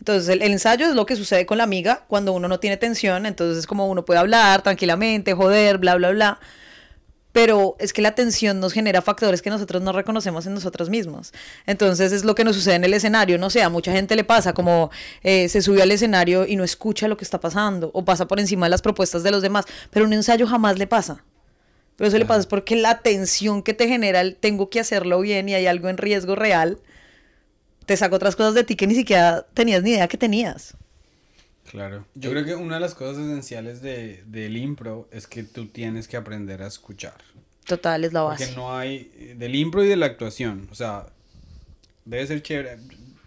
[0.00, 2.76] Entonces, el, el ensayo es lo que sucede con la amiga cuando uno no tiene
[2.76, 6.40] tensión, entonces es como uno puede hablar tranquilamente, joder, bla, bla, bla.
[7.32, 11.32] Pero es que la tensión nos genera factores que nosotros no reconocemos en nosotros mismos.
[11.64, 13.38] Entonces es lo que nos sucede en el escenario.
[13.38, 14.90] No sé, a mucha gente le pasa como
[15.22, 18.40] eh, se sube al escenario y no escucha lo que está pasando o pasa por
[18.40, 19.66] encima de las propuestas de los demás.
[19.90, 21.24] Pero un ensayo jamás le pasa.
[21.96, 25.20] Pero eso le pasa es porque la tensión que te genera el tengo que hacerlo
[25.20, 26.78] bien y hay algo en riesgo real,
[27.90, 30.76] te saca otras cosas de ti que ni siquiera tenías ni idea que tenías.
[31.68, 32.06] Claro.
[32.14, 36.06] Yo creo que una de las cosas esenciales de, del impro es que tú tienes
[36.06, 37.16] que aprender a escuchar.
[37.66, 38.54] Total, es la Porque base.
[38.54, 39.34] no hay.
[39.36, 40.68] Del impro y de la actuación.
[40.70, 41.06] O sea,
[42.04, 42.76] debe ser chévere.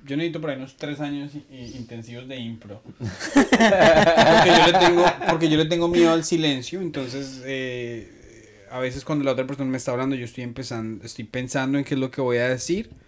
[0.05, 2.81] Yo necesito por ahí unos tres años intensivos de impro.
[2.99, 6.79] porque, yo le tengo, porque yo le tengo miedo al silencio.
[6.79, 11.25] Entonces, eh, a veces cuando la otra persona me está hablando, yo estoy empezando, estoy
[11.25, 13.02] pensando en qué es lo que voy a decir.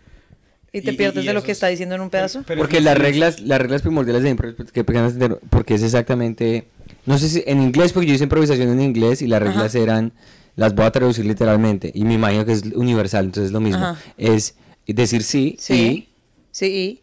[0.78, 2.44] Y te y- pierdes y de lo que es- está diciendo en un pedazo.
[2.46, 6.68] Pero porque las reglas, las reglas primordiales de impro, que pequeñas entero, porque es exactamente,
[7.06, 9.52] no sé si en inglés, porque yo hice improvisación en inglés y las Ajá.
[9.52, 10.14] reglas eran,
[10.56, 13.84] las voy a traducir literalmente y me imagino que es universal, entonces es lo mismo,
[13.84, 14.00] Ajá.
[14.18, 14.56] es
[14.88, 16.10] decir sí, Sí.
[16.52, 17.02] Sí, y y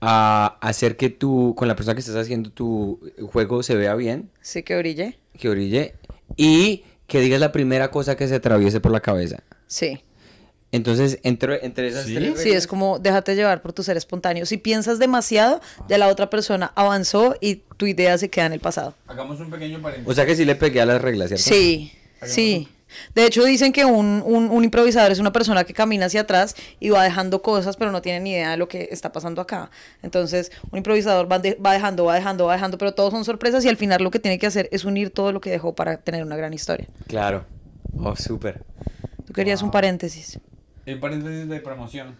[0.00, 3.00] a hacer que tú, con la persona que estás haciendo tu
[3.30, 5.18] juego se vea bien, sí que brille.
[5.38, 5.94] que brille
[6.36, 9.42] y que digas la primera cosa que se atraviese por la cabeza.
[9.66, 10.00] Sí.
[10.74, 12.14] Entonces, entre, entre esas ¿Sí?
[12.16, 14.44] tres Sí, es como déjate llevar por tu ser espontáneo.
[14.44, 18.60] Si piensas demasiado, ya la otra persona avanzó y tu idea se queda en el
[18.60, 18.94] pasado.
[19.06, 20.10] Hagamos un pequeño paréntesis.
[20.10, 21.44] O sea que sí le pegué a las reglas, ¿cierto?
[21.44, 21.92] Sí,
[22.24, 22.68] sí.
[23.14, 26.56] De hecho, dicen que un, un- un improvisador es una persona que camina hacia atrás
[26.80, 29.70] y va dejando cosas, pero no tiene ni idea de lo que está pasando acá.
[30.02, 33.64] Entonces, un improvisador va, de- va dejando, va dejando, va dejando, pero todos son sorpresas
[33.64, 35.98] y al final lo que tiene que hacer es unir todo lo que dejó para
[35.98, 36.86] tener una gran historia.
[37.06, 37.44] Claro.
[37.96, 38.62] Oh, súper.
[39.26, 40.38] Tú querías un paréntesis.
[40.86, 42.14] El paréntesis de promoción.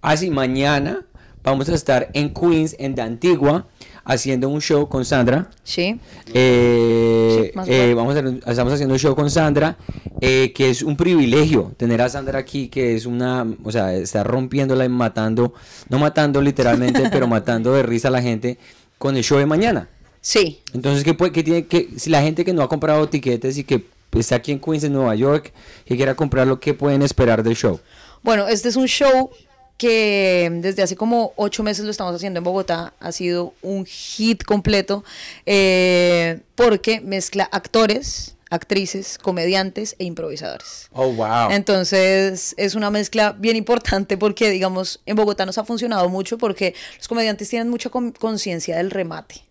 [0.00, 1.04] Ah, sí, mañana
[1.42, 3.66] vamos a estar en Queens, en la Antigua,
[4.04, 5.50] haciendo un show con Sandra.
[5.62, 5.98] ¿Sí?
[6.32, 9.76] Eh, Sí, más eh, vamos a estamos haciendo un show con Sandra,
[10.20, 14.22] eh, que es un privilegio tener a Sandra aquí, que es una, o sea, está
[14.22, 15.54] rompiéndola y matando,
[15.88, 18.58] no matando literalmente, pero matando de risa a la gente
[18.98, 19.88] con el show de mañana.
[20.20, 20.60] Sí.
[20.72, 23.64] Entonces, ¿qué, puede, qué tiene que, si la gente que no ha comprado tiquetes y
[23.64, 25.52] que está aquí en Queens, en Nueva York,
[25.84, 27.80] que quiera comprarlo, ¿qué pueden esperar del show?
[28.24, 29.30] Bueno, este es un show
[29.78, 32.94] que desde hace como ocho meses lo estamos haciendo en Bogotá.
[32.98, 35.04] Ha sido un hit completo
[35.46, 40.88] eh, porque mezcla actores, actrices, comediantes e improvisadores.
[40.92, 41.50] Oh, wow.
[41.50, 46.74] Entonces es una mezcla bien importante porque, digamos, en Bogotá nos ha funcionado mucho porque
[46.96, 49.42] los comediantes tienen mucha con- conciencia del remate,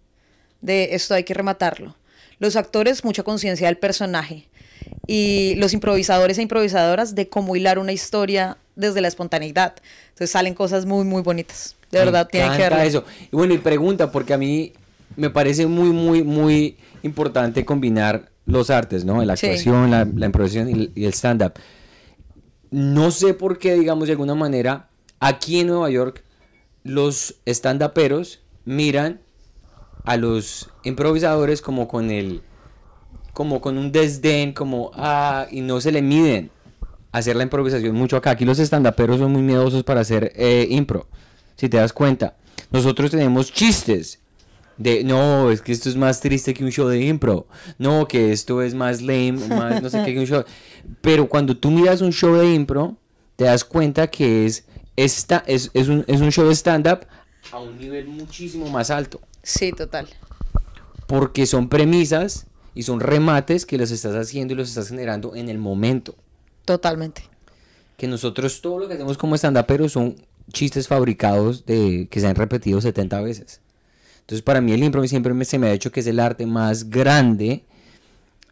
[0.61, 1.95] de esto hay que rematarlo.
[2.39, 4.49] Los actores, mucha conciencia del personaje.
[5.07, 9.75] Y los improvisadores e improvisadoras de cómo hilar una historia desde la espontaneidad.
[10.05, 11.75] Entonces salen cosas muy, muy bonitas.
[11.91, 12.77] De Me verdad, tienen que verlo.
[12.79, 13.03] eso.
[13.31, 14.73] Y bueno, y pregunta, porque a mí
[15.15, 19.23] me parece muy, muy, muy importante combinar los artes, ¿no?
[19.23, 19.45] La Sí.
[19.47, 21.53] actuación, la, la improvisación y, el- y el stand-up.
[22.71, 24.87] No sé por qué, digamos, de alguna manera,
[25.19, 26.23] aquí en Nueva York,
[26.83, 29.19] los stand-uperos miran
[30.05, 32.41] a los improvisadores como con el
[33.33, 36.51] como con un desdén, como ah, y no se le miden
[37.11, 38.31] hacer la improvisación mucho acá.
[38.31, 41.07] Aquí los estandaperos son muy miedosos para hacer eh, impro,
[41.55, 42.35] si te das cuenta.
[42.71, 44.19] Nosotros tenemos chistes
[44.77, 47.47] de no, es que esto es más triste que un show de impro.
[47.77, 50.43] No, que esto es más lame, más no sé qué que un show.
[51.01, 52.97] Pero cuando tú miras un show de impro,
[53.35, 54.65] te das cuenta que es,
[54.95, 57.05] esta, es, es, un, es un show de stand-up
[57.51, 60.07] a un nivel muchísimo más alto Sí, total.
[61.07, 65.49] porque son premisas y son remates que los estás haciendo y los estás generando en
[65.49, 66.15] el momento.
[66.65, 67.23] Totalmente.
[67.97, 70.15] Que nosotros todo lo que hacemos como stand-uperos son
[70.51, 73.61] chistes fabricados de que se han repetido 70 veces.
[74.21, 76.45] Entonces para mí el impro siempre me, se me ha hecho que es el arte
[76.45, 77.63] más grande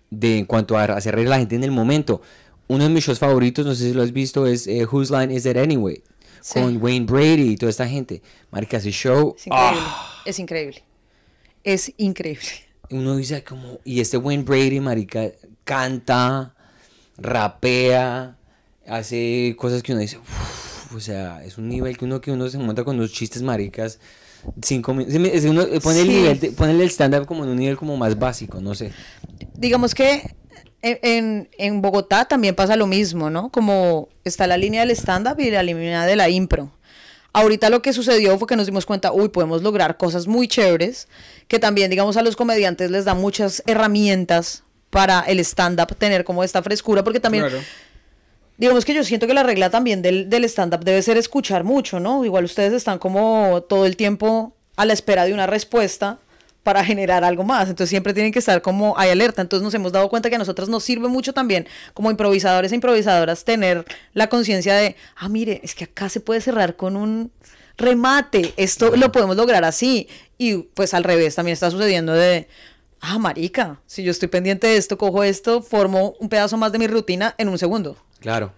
[0.09, 2.21] de en cuanto a hacer reír a la gente en el momento.
[2.67, 5.33] Uno de mis shows favoritos, no sé si lo has visto, es eh, Whose Line
[5.33, 6.03] Is It Anyway?
[6.41, 6.59] Sí.
[6.59, 8.21] Con Wayne Brady y toda esta gente.
[8.49, 9.79] Marica, ese show Es increíble.
[9.83, 10.83] ah, Es increíble.
[11.63, 12.41] Es increíble.
[12.95, 15.25] Uno dice como, y este Wayne Brady, marica,
[15.63, 16.53] canta,
[17.17, 18.35] rapea,
[18.87, 22.49] hace cosas que uno dice, "Uf", o sea, es un nivel que uno que uno
[22.49, 23.99] se monta con unos chistes maricas,
[24.61, 28.17] cinco minutos, uno eh, pone el nivel, el stand-up como en un nivel como más
[28.17, 28.91] básico, no sé.
[29.55, 30.23] digamos que
[30.81, 33.51] en, en- en Bogotá también pasa lo mismo, ¿no?
[33.51, 36.71] Como está la línea del stand-up y la línea de la impro.
[37.33, 41.07] Ahorita lo que sucedió fue que nos dimos cuenta, uy, podemos lograr cosas muy chéveres,
[41.47, 46.43] que también, digamos, a los comediantes les da muchas herramientas para el stand-up tener como
[46.43, 47.63] esta frescura, porque también, Claro.
[48.57, 52.01] digamos que yo siento que la regla también del, del stand-up debe ser escuchar mucho,
[52.01, 52.25] ¿no?
[52.25, 56.19] Igual ustedes están como todo el tiempo a la espera de una respuesta
[56.63, 57.69] para generar algo más.
[57.69, 59.41] Entonces siempre tienen que estar como hay alerta.
[59.41, 62.75] Entonces nos hemos dado cuenta que a nosotros nos sirve mucho también como improvisadores e
[62.75, 67.31] improvisadoras tener la conciencia de, ah, mire, es que acá se puede cerrar con un
[67.77, 68.53] remate.
[68.57, 70.07] Esto lo podemos lograr así.
[70.37, 72.47] Y pues al revés también está sucediendo de,
[72.99, 76.79] ah, marica, si yo estoy pendiente de esto, cojo esto, formo un pedazo más de
[76.79, 77.97] mi rutina en un segundo.
[78.19, 78.53] Claro.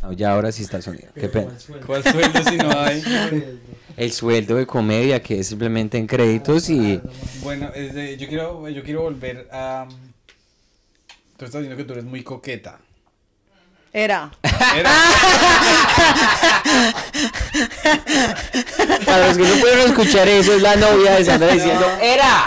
[0.00, 1.08] No, ya ahora sí está el sonido.
[1.14, 1.52] Qué pena.
[1.84, 3.02] ¿Cuál sueldo si no hay?
[3.98, 7.00] El sueldo de comedia que es simplemente en créditos y
[7.42, 9.88] Bueno, es de- yo, quiero, yo quiero volver a...
[11.36, 12.78] Tú estás diciendo que tú eres muy coqueta.
[13.92, 14.30] Era.
[14.76, 14.92] Era-
[19.04, 22.46] Para los que no pudieron escuchar eso, es la novia de Sandra diciendo, ¡Era!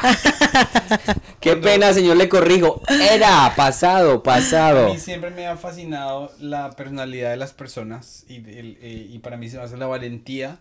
[1.39, 2.81] Qué Cuando- pena, señor, le corrijo.
[2.89, 4.89] Era, pasado, A pasado.
[4.93, 9.37] mí siempre me ha fascinado la personalidad de las personas y, el- eh, y para
[9.37, 10.57] mí se me hace la valentía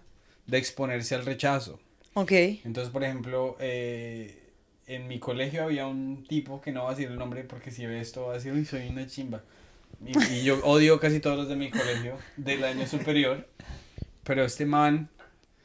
[0.50, 1.80] de exponerse al rechazo.
[2.14, 2.32] Ok.
[2.64, 4.52] Entonces, por ejemplo, eh,
[4.86, 7.86] en mi colegio había un tipo que no va a decir el nombre porque si
[7.86, 9.42] ve esto va a decir, uy, soy una chimba.
[10.04, 13.46] Y, y yo odio casi todos los de mi colegio del año superior.
[14.24, 15.08] Pero este man,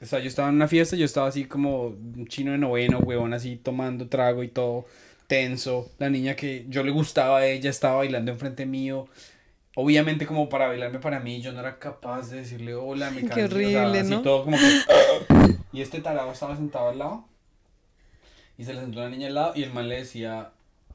[0.01, 2.99] o sea, yo estaba en una fiesta, yo estaba así como un chino de noveno,
[2.99, 4.85] huevón, así tomando trago y todo,
[5.27, 5.91] tenso.
[5.97, 9.07] La niña que yo le gustaba a ella estaba bailando enfrente mío.
[9.75, 13.27] Obviamente como para bailarme para mí, yo no era capaz de decirle hola, me Qué
[13.27, 14.21] cansé", o sea, horrible, así ¿no?
[14.21, 14.81] todo como que...
[15.73, 17.25] Y este tarado estaba sentado al lado.
[18.57, 20.51] Y se le sentó una niña al lado y el man le decía,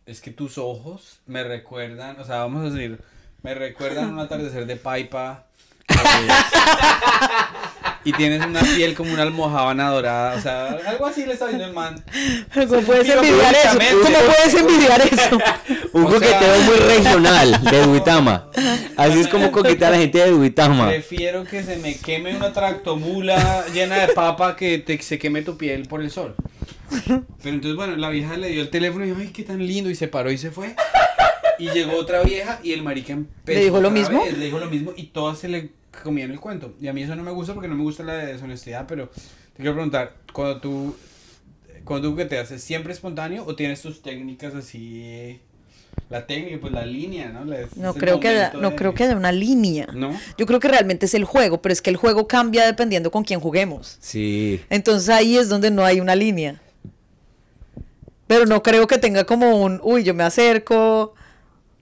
[0.07, 2.99] es que tus ojos me recuerdan, o sea, vamos a decir,
[3.43, 5.45] me recuerdan un atardecer de paipa.
[8.05, 11.67] y tienes una piel como una almohábana dorada, o sea, algo así le está diciendo
[11.67, 12.03] el man.
[12.55, 13.79] ¿Cómo puedes envidiar eso?
[14.03, 15.39] ¿Cómo puedes envidiar eso?
[15.93, 18.49] Un O sea- coqueteo muy regional de Duitama.
[18.97, 20.89] Así es como coquetea la gente de Duitama.
[20.89, 25.57] Prefiero que se me queme una tractomula llena de papa que te, se queme tu
[25.57, 26.35] piel por el sol.
[27.07, 29.91] Pero entonces, bueno, la vieja le dio el teléfono y dijo, ay, qué tan lindo,
[29.91, 30.75] y se paró y se fue.
[31.59, 34.25] Y llegó otra vieja y el marica empezó ¿Le dijo lo mismo?
[34.25, 35.71] vez, le dijo lo mismo y todas se le
[36.03, 36.75] comían el cuento.
[36.81, 39.57] Y a mí eso no me gusta porque no me gusta la deshonestidad, pero te
[39.57, 40.97] quiero preguntar, cuando tú,
[41.85, 45.41] cuando tú que te haces, ¿siempre espontáneo o tienes tus técnicas así
[46.09, 47.45] la técnica, pues la línea, ¿no?
[47.45, 49.87] La- No creo que haya, momento no de- creo que haya una línea.
[49.95, 50.19] ¿No?
[50.39, 53.23] Yo creo que realmente es el juego, pero es que el juego cambia dependiendo con
[53.25, 53.97] quién juguemos.
[54.01, 54.61] Sí.
[54.71, 56.61] Entonces ahí es donde no hay una línea.
[58.27, 61.15] Pero no creo que tenga como un, uy, yo me acerco,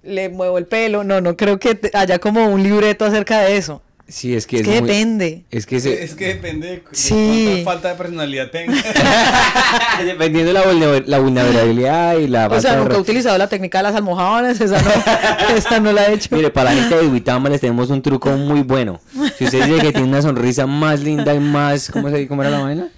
[0.02, 1.04] le muevo el pelo.
[1.04, 3.82] No, no creo que haya como un libreto acerca de eso.
[4.10, 5.44] Sí, es que Es es, que muy- depende.
[5.50, 7.60] Es que se- Es que depende de, Sí.
[7.62, 8.72] cuánta falta de personalidad tenga.
[10.04, 13.48] dependiendo de la, vulner- la vulnerabilidad y la O falta sea, nunca he utilizado la
[13.48, 14.90] técnica de las almohadones, esa no,
[15.56, 16.34] esta no la he hecho.
[16.34, 19.00] Mire, para la gente de Duitama les tenemos un truco muy bueno.
[19.36, 21.90] Si usted dice que tiene una sonrisa más linda y más...
[21.90, 22.88] ¿Cómo, se, cómo era la vaina?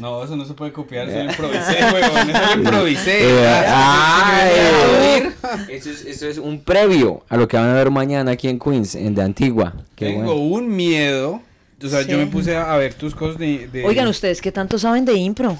[0.00, 3.20] No, eso no se puede copiar, eso lo improvisé, weón, eso lo improvisé.
[3.22, 5.32] Eh, Ah, ay,
[5.68, 8.58] eso, es, eso es un previo a lo que van a ver mañana aquí en
[8.58, 9.74] Queens, en de Antigua.
[9.96, 10.40] Qué Tengo bueno.
[10.56, 11.42] un miedo.
[11.82, 13.66] O sea, yo me puse a, ver tus cosas de...
[13.68, 15.56] de- Oigan, ¿ustedes qué tanto saben de impro?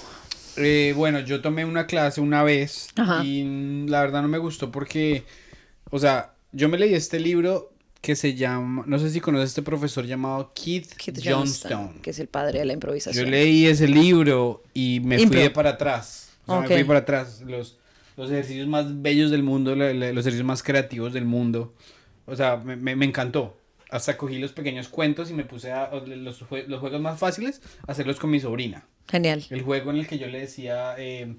[0.57, 3.25] Eh, bueno, yo tomé una clase una vez Ajá.
[3.25, 5.25] y la verdad no me gustó porque,
[5.91, 7.70] o sea, yo me leí este libro
[8.01, 11.75] que se llama, no sé si conoces a este profesor llamado Keith, Keith Johnstone.
[11.75, 13.25] Johnston, que es el padre de la improvisación.
[13.27, 15.35] Yo leí ese libro y me Impro.
[15.39, 16.31] fui de para atrás.
[16.47, 17.43] O sea, me fui para atrás.
[17.47, 17.77] Los,
[18.17, 21.75] los ejercicios más bellos del mundo, la- la- los ejercicios más creativos del mundo.
[22.27, 23.57] O sea, me, me- me encantó.
[23.91, 27.61] Hasta cogí los pequeños cuentos y me puse a los, jue- los juegos más fáciles
[27.87, 28.87] a hacerlos con mi sobrina.
[29.09, 29.45] Genial.
[29.51, 31.35] El juego en el que yo le decía eh,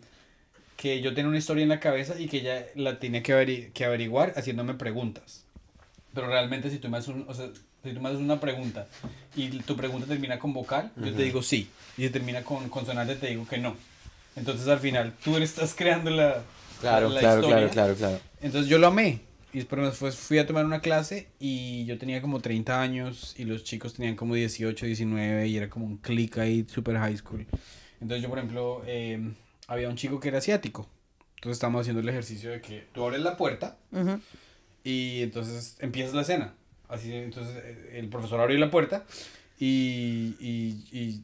[0.75, 3.71] que yo tenía una historia en la cabeza y que ella la tenía que, averi-
[3.71, 5.45] que averiguar haciéndome preguntas.
[6.13, 7.47] Pero realmente si tú me haces, un- o sea,
[7.83, 8.87] si tú me haces una pregunta
[9.35, 11.69] y tu pregunta termina con vocal, yo te digo sí.
[11.97, 13.75] Y si termina con consonante, te digo que no.
[14.35, 16.43] Entonces al final tú estás creando la,
[16.79, 17.69] Claro, la claro, historia.
[17.69, 18.19] claro, claro, claro.
[18.41, 19.21] Entonces yo lo amé.
[19.53, 23.43] Y después después fui a tomar una clase y yo tenía como 30 años y
[23.43, 27.45] los chicos tenían como 18, 19 y era como un click ahí, super high school.
[27.99, 29.19] Entonces yo, por ejemplo, eh,
[29.67, 30.87] había un chico que era asiático.
[31.35, 34.21] Entonces estábamos haciendo el ejercicio de que tú abres la puerta Ujú.
[34.83, 36.53] Y entonces empiezas la escena.
[36.87, 39.05] Así, entonces eh, el profesor abrió la puerta
[39.59, 41.23] y, y, y,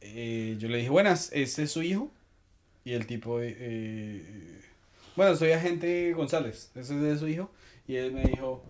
[0.00, 2.10] eh, yo le dije, buenas, ¿este es su hijo?
[2.84, 4.22] Y el tipo, eh,
[5.16, 7.50] bueno, soy agente González, ¿ese es su hijo?
[7.86, 8.62] Y él me dijo,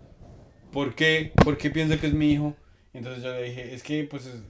[0.73, 1.33] ¿por qué?
[1.45, 2.55] ¿Por qué piensa que es mi hijo?
[2.95, 4.43] Entonces yo le dije, es que pues es-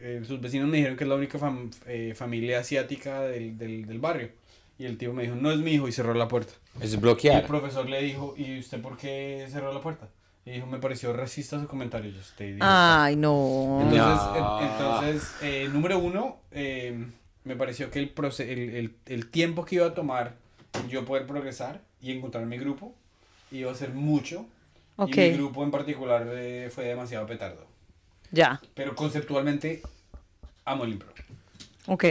[0.00, 1.72] eh, sus vecinos me dijeron que es la única fam-
[2.14, 4.28] familia asiática del, del, del barrio.
[4.78, 6.52] Y el tipo me dijo, no es mi hijo y cerró la puerta.
[6.80, 7.46] Es Y el bloquear.
[7.46, 10.08] profesor le dijo, ¿y usted por qué cerró la puerta?
[10.44, 12.10] Y dijo, me pareció racista su comentario.
[12.10, 13.04] Yo, "Usted idiota".
[13.04, 13.80] Ay, no.
[13.82, 13.98] Entonces,
[14.40, 14.60] No.
[14.60, 17.04] en- entonces eh, número uno, eh,
[17.44, 20.34] me pareció que el, proce- el, el, el tiempo que iba a tomar
[20.88, 22.94] yo poder progresar y encontrar mi grupo
[23.50, 24.46] iba a ser mucho.
[24.96, 25.16] Ok.
[25.16, 27.66] Y mi grupo en particular eh, fue demasiado petardo.
[28.30, 28.60] Ya.
[28.74, 29.82] Pero conceptualmente,
[30.64, 31.08] amo el impro.
[31.86, 32.04] Ok.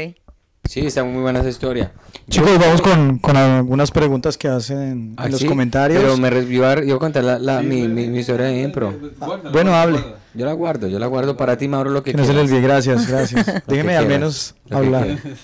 [0.67, 1.91] Sí, está muy buena esa historia.
[2.30, 6.01] Chicos, vamos con, con algunas preguntas que hacen en, Ah, los sí, comentarios.
[6.01, 8.93] Pero me iba a contar la, la- Sí, mi, dale, mi, mi historia de impro.
[9.19, 9.99] Guárdala, bueno, hable.
[10.34, 12.39] Yo la guardo, yo la guardo para ti, Mauro, lo que Que no se le
[12.41, 12.51] quieras.
[12.51, 13.45] olvide, gracias, gracias.
[13.67, 15.04] Déjeme al quieras, menos hablar.
[15.06, 15.39] quieras.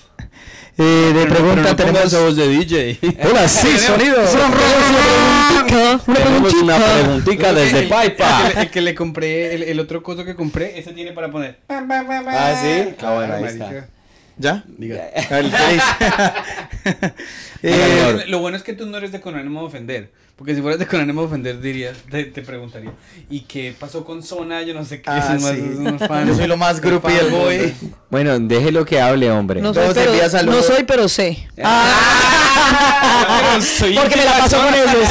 [0.78, 2.12] Eh, de Pero pregunta pero no tenemos...
[2.24, 2.98] voz de DJ.
[3.30, 4.16] Hola, sí, sonido.
[6.06, 8.48] Tenemos una preguntita desde Paipa.
[8.48, 11.12] El, que le- el que le compré, el, el otro coso que compré, ese tiene
[11.12, 11.60] para poner.
[11.68, 12.94] Ah, ¿sí?
[13.02, 13.86] Ah, bueno, ahí está.
[14.38, 14.64] ¿Ya?
[14.78, 15.10] Diga.
[17.64, 20.10] Eh, Lo- bueno es que tú no eres de con ánimo de ofender.
[20.36, 22.90] Porque si fueras de con ánimo de ofender, dirías, te, te preguntaría,
[23.30, 24.62] ¿y qué pasó con Zona?
[24.62, 25.08] Yo no sé qué.
[25.08, 25.62] Ah, más- sí.
[26.08, 26.26] más.
[26.26, 27.48] Yo soy lo más groupie del mundo.
[28.10, 29.60] Bueno, déjelo que hable, hombre.
[29.60, 30.68] No soy, pero, envía saludos.
[30.68, 31.46] no soy, pero sé.
[31.62, 35.08] Ah, soy Porque me la paso con ellos.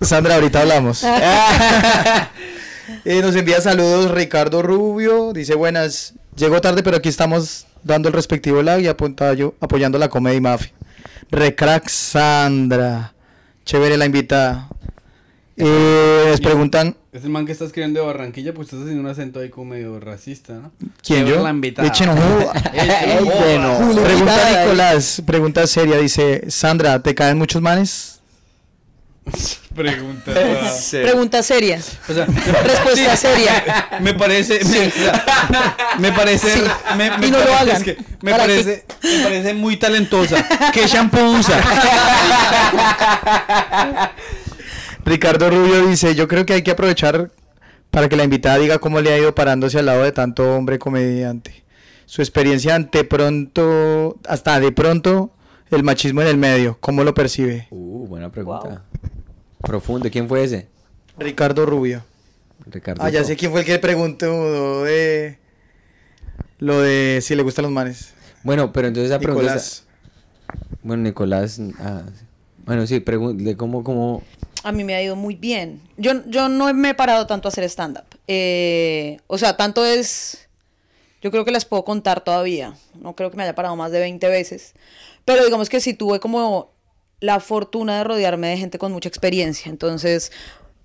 [0.02, 1.02] Sandra, ahorita hablamos.
[3.04, 5.32] Eh, nos envía saludos Ricardo Rubio.
[5.32, 6.14] Dice buenas.
[6.36, 10.72] Llego tarde, pero aquí estamos dando el respectivo like y apuntayo- apoyando la Comedy Mafia.
[11.30, 13.12] Recrack Sandra.
[13.64, 14.68] Chévere la invitada.
[15.56, 16.96] Eh, les preguntan.
[17.12, 19.70] Es el man que está escribiendo de Barranquilla, pues estás haciendo un acento ahí como
[19.72, 20.70] medio racista, ¿no?
[20.78, 21.42] ¿Quién Chévere yo?
[21.42, 21.88] La invitada.
[21.88, 22.08] Echen
[23.24, 23.78] bueno.
[24.04, 28.17] Pregunta Nicolás, pregunta seria, dice, Sandra, ¿te caen muchos manes?
[29.74, 30.32] Pregunta.
[30.90, 31.78] Pregunta seria.
[32.08, 33.88] O sea, Respuesta seria.
[34.00, 34.60] Me parece.
[35.98, 36.50] Me, parece.
[36.54, 36.62] Sí.
[36.96, 37.76] me, me Y no lo parece- hagan.
[37.76, 40.44] es que me, ¿Para parece me parece muy talentosa.
[40.72, 41.60] ¿Qué shampoo usa?
[45.04, 47.30] Ricardo Rubio dice, yo creo que hay que aprovechar
[47.90, 50.78] para que la invitada diga cómo le ha ido parándose al lado de tanto hombre
[50.78, 51.64] comediante.
[52.06, 55.30] Su experiencia ante pronto, hasta de pronto,
[55.70, 57.68] el machismo en el medio, ¿cómo lo percibe?
[57.70, 58.82] Uh, buena pregunta.
[59.60, 60.68] Profundo, ¿quién fue ese?
[61.18, 62.04] Ricardo Rubio.
[62.66, 63.02] Ricardo.
[63.02, 65.38] Ah, ya sé quién fue el que preguntó de
[66.58, 68.14] lo de si le gustan los manes.
[68.42, 69.42] Bueno, pero entonces esa pregunta.
[69.54, 69.84] Nicolás.
[70.48, 71.60] está- Bueno, Nicolás.
[71.80, 72.02] ah.
[72.64, 74.22] Bueno, sí, pregúntale cómo, cómo...
[74.62, 75.80] A mí me ha ido muy bien.
[75.96, 78.04] Yo, yo no me he parado tanto a hacer stand-up.
[78.26, 80.46] Eh, o sea, tanto es...
[81.22, 82.74] Yo creo que las puedo contar todavía.
[83.00, 84.74] No creo que me haya parado más de 20 veces.
[85.24, 86.70] Pero digamos que sí tuve como
[87.20, 89.70] la fortuna de rodearme de gente con mucha experiencia.
[89.70, 90.32] Entonces,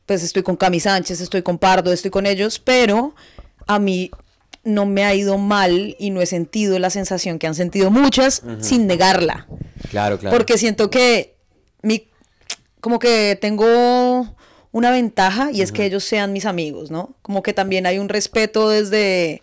[0.05, 3.15] pues estoy con Cami Sánchez, estoy con Pardo, estoy con ellos, pero
[3.67, 4.11] a mí
[4.63, 8.43] no me ha ido mal y no he sentido la sensación que han sentido muchas
[8.59, 9.47] sin negarla.
[9.89, 10.35] Claro, claro.
[10.35, 11.35] Porque siento que
[11.81, 12.07] mi,
[12.79, 14.35] como que tengo
[14.71, 17.15] una ventaja y es que ellos sean mis amigos, ¿no?
[17.21, 19.41] Como que también hay un respeto desde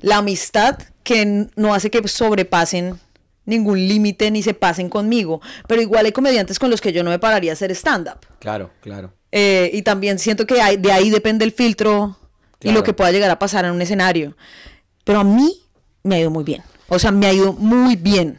[0.00, 2.98] la amistad que no hace que sobrepasen
[3.46, 5.40] ningún límite ni se pasen conmigo.
[5.68, 8.18] Pero igual hay comediantes con los que yo no me pararía a hacer stand-up.
[8.38, 9.12] Claro, claro.
[9.32, 12.16] Eh, y también siento que hay- de ahí depende el filtro
[12.60, 14.36] y lo que pueda llegar a pasar en un escenario.
[15.04, 15.60] Pero a mí
[16.02, 16.62] me ha ido muy bien.
[16.88, 18.38] O sea, me ha ido muy bien.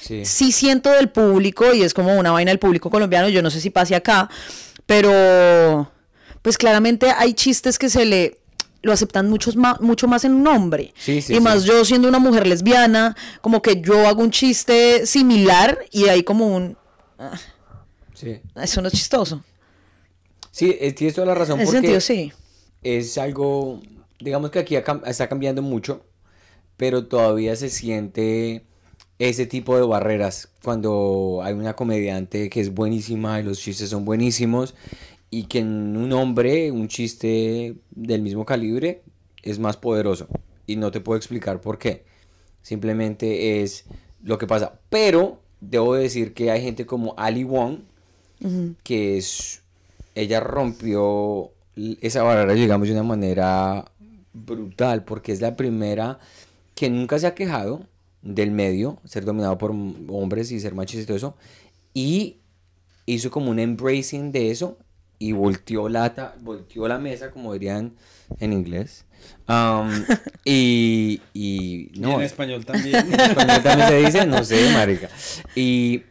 [0.00, 0.24] Sí.
[0.24, 3.60] Sí siento del público, y es como una vaina del público colombiano, yo no sé
[3.60, 4.30] si pase acá,
[4.86, 5.90] pero
[6.42, 8.38] pues claramente hay chistes que se le
[8.82, 10.92] lo aceptan muchos ma- mucho más en un hombre.
[10.96, 11.68] Sí, sí, y más sí.
[11.68, 16.46] yo siendo una mujer lesbiana, como que yo hago un chiste similar y hay como
[16.54, 16.76] un...
[17.18, 17.38] "Ah,
[18.14, 19.42] Sí, Eso no es chistoso.
[20.50, 22.32] sí eh, tienes toda la razón En ese porque sentido, sí.
[22.82, 23.80] es algo,
[24.20, 26.04] digamos que aquí está cambiando mucho,
[26.76, 28.64] pero todavía se siente
[29.20, 34.04] ese tipo de barreras cuando hay una comediante que es buenísima y los chistes son
[34.04, 34.74] buenísimos
[35.30, 39.02] y que en un hombre un chiste del mismo calibre
[39.42, 40.28] es más poderoso
[40.66, 42.04] y no te puedo explicar por qué.
[42.62, 43.84] Simplemente es
[44.22, 44.80] lo que pasa.
[44.88, 47.80] Pero debo decir que hay gente como Ali Wong
[48.82, 49.62] que es
[50.14, 51.50] ella rompió
[52.00, 53.90] esa barrera, digamos, de una manera
[54.32, 56.18] brutal, porque es la primera
[56.74, 57.84] que nunca se ha quejado
[58.22, 61.36] del medio, ser dominado por hombres y ser machista y todo eso,
[61.94, 62.36] y
[63.06, 64.76] hizo como un embracing de eso
[65.18, 67.92] y volteó la, ta- volteó la mesa, como dirían
[68.40, 69.04] en inglés.
[70.44, 72.94] Y, y Y no, en español también.
[73.12, 75.08] en español también se dice, no sé, marica.
[75.54, 76.02] Y,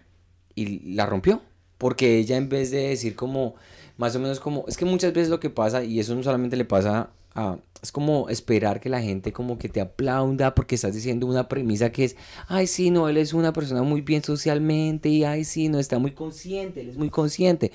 [0.56, 1.42] y la rompió.
[1.78, 3.56] Porque ella en vez de decir como,
[3.98, 6.58] más o menos como, es que muchas veces lo que pasa, y eso no solamente
[6.58, 10.96] le pasa a, es como esperar que la gente como que te aplauda porque estás
[10.96, 12.16] diciendo una premisa que es,
[12.48, 16.00] ay sí, no, él es una persona muy bien socialmente y ay sí, no, está
[16.00, 17.72] muy consciente, él es muy consciente.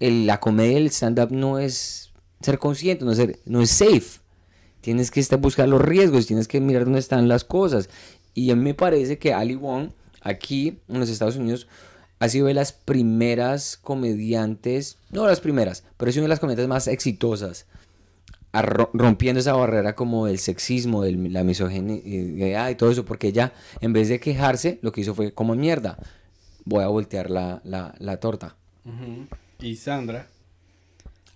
[0.00, 4.20] El- la comedia del stand-up no es ser consciente, no es, ser, no es safe.
[4.80, 7.88] Tienes que estar, buscar los riesgos, tienes que mirar dónde están las cosas.
[8.34, 11.68] Y a mí me parece que Ali Wong, aquí en los Estados Unidos,
[12.18, 16.68] ha sido de las primeras comediantes, no las primeras, pero es una de las comediantes
[16.68, 17.66] más exitosas,
[18.92, 24.08] rompiendo esa barrera como del sexismo, la misoginia y todo eso, porque ella, en vez
[24.08, 25.98] de quejarse, lo que hizo fue como mierda,
[26.64, 28.56] voy a voltear la, la, torta.
[28.84, 29.26] Ujú.
[29.60, 30.26] Y Sandra.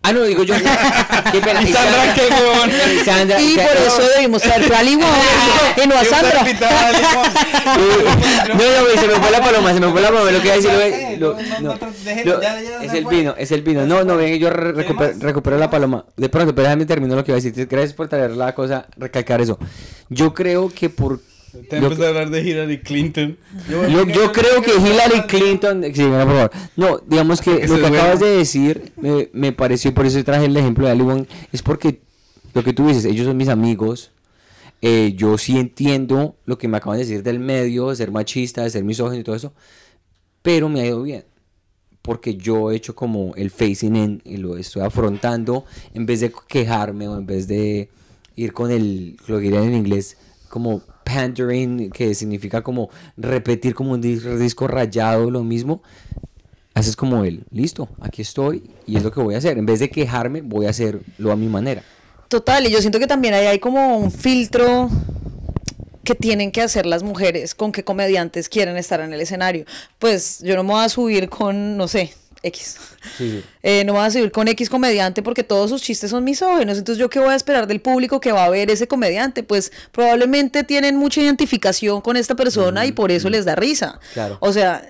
[0.03, 0.55] Ah, no, digo yo.
[1.33, 1.61] Qué pena.
[1.63, 2.71] Y Sandra, qué huevón.
[2.71, 6.43] Y Sandra- Y Sa- por eso debimos traer a Ali Wong y no a Sandra.
[6.45, 6.55] No,
[8.55, 10.55] no, güey, se me fue la paloma, se me fue la paloma, lo que iba
[10.55, 11.75] a decir, lo- no,
[12.83, 15.21] es el vino, es el vino, no, no, ven, yo re- ¿Qué recuper- más?
[15.21, 18.09] recupero la paloma, de pronto, pero déjame terminar lo que iba a decir, gracias por
[18.09, 19.59] traer la cosa, recalcar eso,
[20.09, 21.21] yo creo que por,
[21.69, 23.37] Te empezó a hablar de Hillary Clinton.
[23.69, 27.87] yo, yo creo que Hillary Clinton, sí, bueno, por favor, no, digamos que lo que
[27.87, 31.63] acabas de decir, me, me pareció, por eso traje el ejemplo de Ali Wong, es
[31.63, 32.01] porque
[32.55, 34.11] lo que tú dices, ellos son mis amigos,
[34.81, 38.63] eh, yo sí entiendo lo que me acaban de decir del medio, de ser machista,
[38.63, 39.53] de ser misógino y todo eso,
[40.43, 41.25] pero me ha ido bien.
[42.03, 46.33] Porque yo he hecho como el facing in y lo estoy afrontando en vez de
[46.47, 47.91] quejarme o en vez de
[48.37, 50.17] ir con el, lo que dirían en inglés,
[50.49, 55.83] como pandering, que significa como repetir como un dis- disco rayado, lo mismo.
[56.75, 59.59] Haces como él, listo, aquí estoy y es lo que voy a hacer.
[59.59, 61.83] En vez de quejarme, voy a hacerlo a mi manera.
[62.29, 64.89] Total, y yo siento que también ahí hay como un filtro
[66.05, 69.65] que tienen que hacer las mujeres con qué comediantes quieren estar en el escenario.
[69.99, 72.13] Pues yo no me voy a subir con, no sé,
[72.43, 72.77] X.
[73.17, 73.45] Sí, sí.
[73.63, 76.79] Eh, no voy a subir con X comediante porque todos sus chistes son misógenos.
[76.79, 79.43] Entonces, ¿yo qué voy a esperar del público que va a ver ese comediante?
[79.43, 83.99] Pues probablemente tienen mucha identificación con esta persona y por eso les da risa.
[84.15, 84.39] Claro.
[84.41, 84.89] O sea,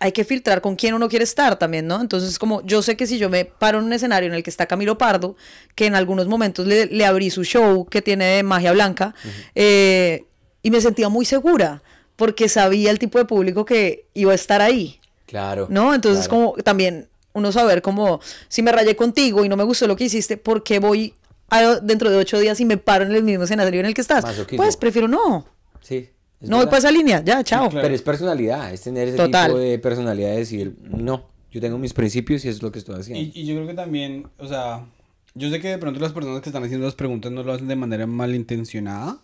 [0.00, 2.00] hay que filtrar con quién uno quiere estar también, ¿no?
[2.00, 4.48] Entonces, como yo sé que si yo me paro en un escenario en el que
[4.48, 5.36] está Camilo Pardo,
[5.74, 9.14] que en algunos momentos le, le abrí su show que tiene de magia blanca,
[9.54, 10.24] eh,
[10.62, 11.82] y me sentía muy segura,
[12.16, 14.99] porque sabía el tipo de público que iba a estar ahí,
[15.30, 15.68] Claro.
[15.70, 15.94] ¿no?
[15.94, 16.52] Entonces, claro.
[16.52, 20.04] como también uno saber como, si me rayé contigo y no me gustó lo que
[20.04, 21.14] hiciste, ¿por qué voy
[21.48, 24.00] a- dentro de ocho días y me paro en el mismo escenario en el que
[24.00, 24.24] estás?
[24.24, 24.64] Masoquismo.
[24.64, 25.46] Pues prefiero no.
[25.80, 26.10] Sí.
[26.40, 27.68] No voy para esa línea, ya, chao.
[27.68, 27.82] claro.
[27.84, 29.48] Pero es personalidad, es tener ese Total.
[29.48, 32.78] tipo de personalidad de decir, no, yo tengo mis principios y eso es lo que
[32.80, 33.22] estoy haciendo.
[33.22, 34.86] Y, y yo creo que también, o sea,
[35.34, 37.68] yo sé que de pronto las personas que están haciendo las preguntas no lo hacen
[37.68, 39.18] de manera malintencionada,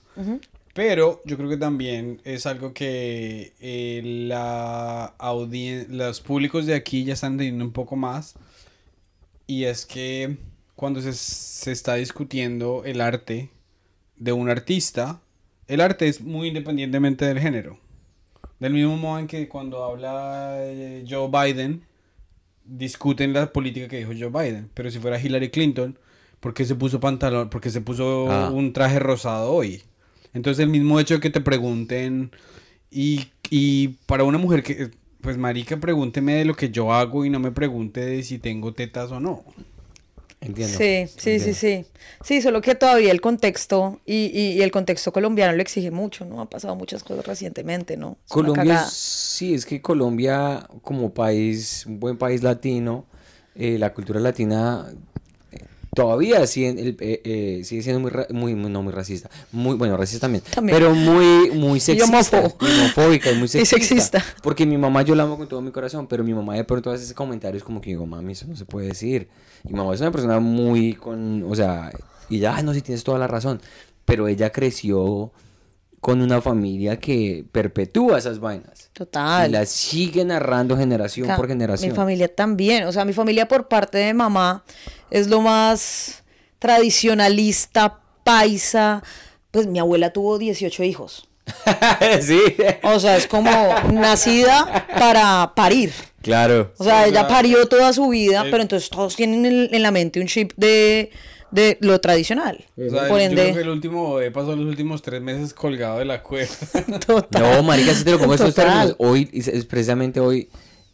[0.77, 5.15] pero yo creo que también es algo que eh, la
[5.89, 8.35] los públicos de aquí ya están teniendo un poco más,
[9.47, 10.37] y es que
[10.75, 13.49] cuando se, se está discutiendo el arte
[14.19, 15.21] de un artista,
[15.67, 17.79] el arte es muy independientemente del género.
[18.61, 21.85] Del mismo modo en que cuando habla eh, Joe Biden,
[22.65, 24.71] discuten la política que dijo Joe Biden.
[24.75, 25.99] Pero si fuera Hillary Clinton,
[26.41, 27.49] ¿por qué se puso pantalón?
[27.49, 28.51] ¿Por qué se puso Ah.
[28.51, 29.83] un traje rosado hoy?
[30.37, 32.31] Entonces el mismo hecho de que te pregunten
[32.91, 37.31] y, y para una mujer que, pues marica, pregúnteme de lo que yo hago y
[37.31, 39.45] no me pregunte de si tengo tetas o no.
[40.41, 40.79] Entiendo.
[40.79, 41.57] Sí, sí, sí, entiendo.
[41.57, 41.87] sí.
[42.23, 46.25] Sí, solo que todavía el contexto y, y- y el contexto colombiano lo exige mucho,
[46.25, 46.41] ¿no?
[46.41, 48.19] Han pasado muchas cosas recientemente, ¿no?
[48.27, 53.07] Es Colombia, sí, es que Colombia como país, un buen país latino,
[53.55, 54.87] eh, la cultura latina
[55.97, 56.47] todavía
[56.79, 60.21] el- eh, eh, sigue siendo muy, ra- muy, muy- no muy racista, muy, bueno, racista
[60.27, 60.79] también, También.
[60.79, 64.23] pero muy, muy sexista, y homofóbica y muy Y sexista.
[64.43, 66.91] Porque mi mamá yo la amo con todo mi corazón, pero mi mamá de pronto
[66.93, 69.29] hace esos comentarios como que digo, mami, eso no se puede decir.
[69.65, 71.91] Y mi mamá es una persona muy con, o sea,
[72.29, 73.61] y ya, "Ay, no, si tienes toda la razón,
[74.05, 75.33] pero ella creció
[76.01, 78.91] con una familia que perpetúa esas vainas.
[78.93, 79.49] Total.
[79.49, 81.91] Y las sigue narrando generación Ca- por generación.
[81.91, 84.65] Mi familia también, o sea, mi familia por parte de mamá
[85.11, 86.23] es lo más
[86.59, 89.03] tradicionalista, paisa.
[89.51, 91.29] Pues mi abuela tuvo 18 hijos.
[92.23, 92.41] sí,
[92.83, 93.51] O sea, es como
[93.93, 95.93] nacida para parir.
[96.23, 96.73] claro.
[96.79, 99.83] O sea, Sí, ella parió toda su vida, eh, pero entonces todos tienen en, en
[99.83, 101.11] la mente un chip de,
[101.51, 102.65] de lo tradicional.
[102.77, 105.55] O sea, Por yo creo que ende, el último he pasado los últimos tres meses
[105.55, 106.55] colgado de la cuerda.
[107.07, 107.43] total.
[107.43, 108.95] No, marica, si te lo pongo estos términos.
[108.99, 110.49] Hoy, es precisamente hoy,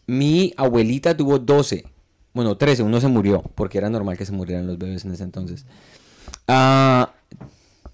[0.07, 1.85] mi abuelita tuvo 12.
[2.35, 5.25] Bueno, 13, uno se murió, porque era normal que se murieran los bebés en ese
[5.25, 5.67] entonces.
[6.49, 7.13] Ah,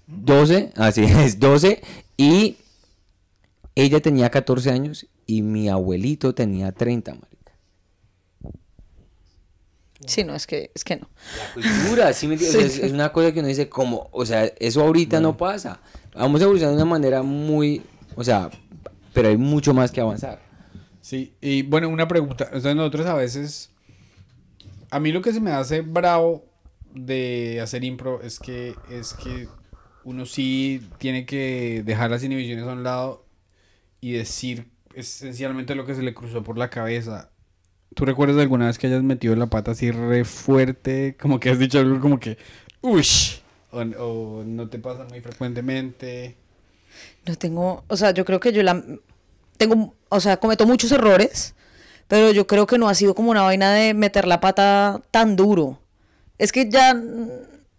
[0.07, 1.81] 12, así es, 12.
[2.17, 2.57] Y
[3.75, 7.38] ella tenía 14 años y mi abuelito tenía 30, marica.
[10.05, 11.09] Sí, no, es que, es que no.
[11.37, 12.57] La cultura, ¿sí me entiendes?
[12.57, 12.79] O sea, Sí.
[12.79, 15.81] es, es una cosa que uno dice como, o sea, eso ahorita no pasa.
[16.15, 17.81] Vamos evolucionando de una manera muy,
[18.15, 18.49] o sea,
[19.13, 20.41] pero hay mucho más que avanzar.
[21.01, 22.49] Sí, y bueno, una pregunta.
[22.53, 23.71] O sea, nosotros a veces.
[24.91, 26.45] A mí lo que se me hace bravo
[26.93, 29.47] de hacer impro es que, es que
[30.03, 33.25] uno sí tiene que dejar las inhibiciones a un lado
[34.01, 37.29] y decir esencialmente lo que se le cruzó por la cabeza.
[37.95, 41.17] ¿Tú recuerdas de alguna vez que hayas metido la pata así re fuerte?
[41.19, 42.37] Como que has dicho algo como que.
[42.81, 43.39] ¡Ush!
[43.71, 46.35] O, o no te pasa muy frecuentemente.
[47.25, 48.83] No tengo, o sea, yo creo que yo la
[49.57, 51.53] tengo, o sea, cometo muchos errores,
[52.07, 55.35] pero yo creo que no ha sido como una vaina de meter la pata tan
[55.35, 55.79] duro.
[56.37, 56.99] Es que ya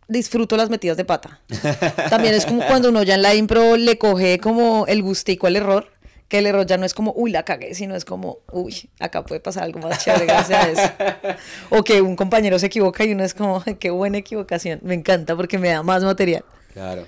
[0.06, 1.40] disfruto las metidas de pata.
[2.10, 5.56] También es como cuando uno ya en la impro le coge como el gustico al
[5.56, 5.90] error,
[6.30, 9.24] que el error ya no es como, uy, la cagué, sino es como, uy, acá
[9.26, 11.36] puede pasar algo más chévere gracias a eso.
[11.68, 14.80] O que un compañero se equivoca y uno es como, "Ay, qué buena equivocación.
[14.82, 16.44] Me encanta porque me da más material.
[16.72, 17.06] Claro.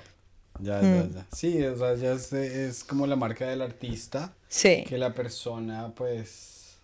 [0.59, 1.09] Ya, Mm.
[1.13, 1.25] ya, ya.
[1.35, 4.33] Sí, o sea, ya es, es como la marca del artista.
[4.49, 4.83] Sí.
[4.87, 6.77] que la persona pues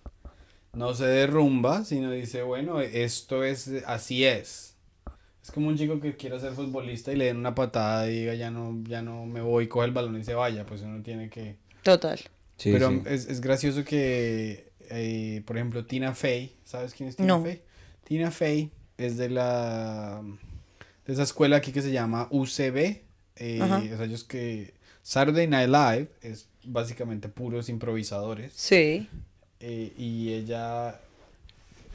[0.74, 4.74] no se derrumba, sino dice, bueno, esto es, así es.
[5.44, 8.34] Es como un chico que quiere ser futbolista y le den una patada y diga,
[8.36, 11.30] ya no, ya no me voy, coge el balón y se vaya, pues uno tiene
[11.30, 11.58] que...
[11.84, 12.20] Total.
[12.58, 13.02] Sí, Pero sí.
[13.06, 17.44] Es, es gracioso que, eh, por ejemplo, Tina Fey, ¿sabes quién es Tina No.
[17.44, 17.62] Fey?
[18.04, 20.22] Tina Fey es de la...
[21.06, 23.02] de esa escuela aquí que se llama UCB.
[23.38, 24.74] eh, o sea, ellos que...
[25.02, 28.52] Saturday Night Live es básicamente puros improvisadores.
[28.54, 29.08] Sí.
[29.62, 31.00] Eh, y ella,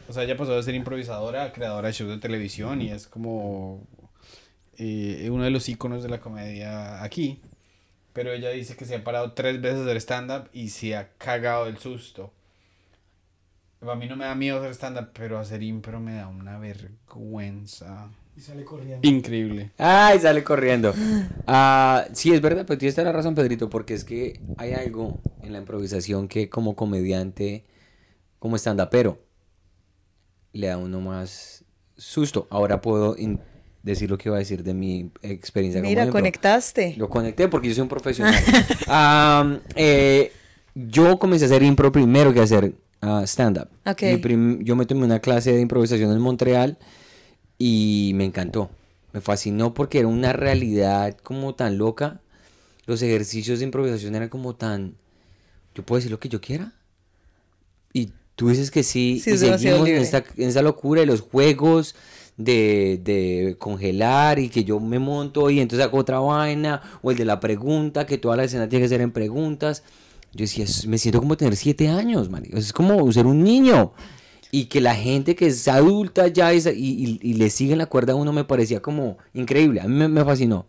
[0.09, 3.07] o sea, ella pasó de ser improvisadora a creadora de shows de televisión y es
[3.07, 3.87] como
[4.79, 7.41] eh, uno de los íconos de la comedia aquí.
[8.15, 11.67] Pero ella dice que se ha parado tres veces hacer stand-up y se ha cagado
[11.67, 12.33] del susto.
[13.83, 18.09] A mí no me da miedo hacer stand-up, pero hacer impro me da una vergüenza.
[18.37, 19.07] Y sale corriendo.
[19.07, 19.73] Increíble.
[19.77, 20.95] Ay, sale corriendo.
[21.47, 25.19] Ah, sí, es verdad, pero tienes toda la razón, Pedrito, porque es que hay algo
[25.43, 27.65] en la improvisación que como comediante,
[28.39, 29.19] como stand-upero,
[30.53, 31.65] le da uno más
[31.97, 32.47] susto.
[32.51, 33.41] Ahora puedo in-
[33.85, 36.19] decir lo que iba a decir de mi experiencia como Mira, impro.
[36.19, 36.95] conectaste.
[36.97, 38.35] Lo conecté porque yo soy un profesional.
[38.89, 40.33] Am, eh,
[40.75, 43.69] yo comencé a hacer impro primero que hacer ah, stand-up.
[43.87, 44.03] Ok.
[44.03, 46.79] Mi prim- Yo me tomé una clase de improvisación en Montreal
[47.59, 48.71] y me encantó.
[49.13, 52.21] Me fascinó porque era una realidad como tan loca.
[52.87, 54.95] los ejercicios de improvisación eran como tan,
[55.75, 56.73] yo puedo decir lo que yo quiera.
[57.93, 61.21] Y tú dices que sí, Sí, y seguimos en esta, en esa locura de los
[61.21, 61.95] juegos,
[62.37, 67.17] de, de congelar y que yo me monto y entonces hago otra vaina, o el
[67.17, 69.83] de la pregunta, que toda la escena tiene que ser en preguntas.
[70.33, 72.57] Yo decía, "Es- me siento como tener siete años, marico.
[72.59, 73.93] Es como ser un niño.
[74.51, 77.87] Y que la gente que es adulta ya es- y, y- y le siguen la
[77.87, 79.81] cuerda a uno me parecía como increíble.
[79.81, 80.67] A mí me, me fascinó.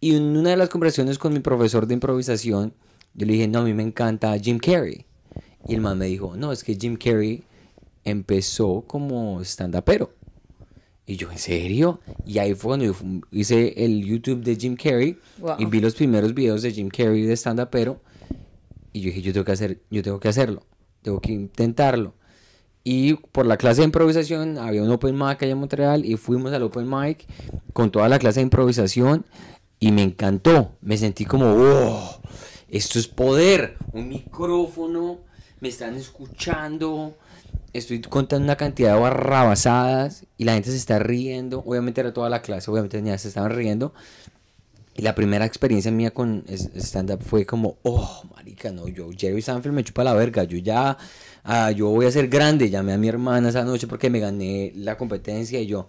[0.00, 2.74] Y en una de las conversaciones con mi profesor de improvisación,
[3.14, 5.06] yo le dije, no, a mí me encanta Jim Carrey.
[5.66, 7.42] Y el man me dijo, no, es que Jim Carrey
[8.04, 10.10] empezó como stand-upero.
[11.06, 12.00] Y yo, ¿en serio?
[12.24, 12.94] Y ahí fue cuando yo
[13.30, 15.56] hice el YouTube de Jim Carrey Wow.
[15.58, 18.00] y vi los primeros videos de Jim Carrey de stand-upero.
[18.92, 20.62] Y yo dije, yo tengo que hacer, yo tengo que hacerlo,
[21.02, 22.14] tengo que intentarlo.
[22.82, 26.52] Y por la clase de improvisación había un open mic allá en Montreal y fuimos
[26.52, 27.24] al open mic
[27.72, 29.26] con toda la clase de improvisación
[29.78, 30.72] y me encantó.
[30.80, 32.20] Me sentí como, oh,
[32.68, 35.18] esto es poder, un micrófono,
[35.60, 37.16] me están escuchando,
[37.76, 41.62] estoy contando una cantidad de barrabasadas y la gente se está riendo.
[41.66, 43.92] Obviamente era toda la clase, obviamente ya se estaban riendo.
[44.94, 49.74] Y la primera experiencia mía con stand-up fue como, oh, marica, no, yo, Jerry Sanfield
[49.74, 50.96] me chupa la verga, yo ya,
[51.44, 54.72] ah, yo voy a ser grande, llamé a mi hermana esa noche porque me gané
[54.74, 55.86] la competencia y yo,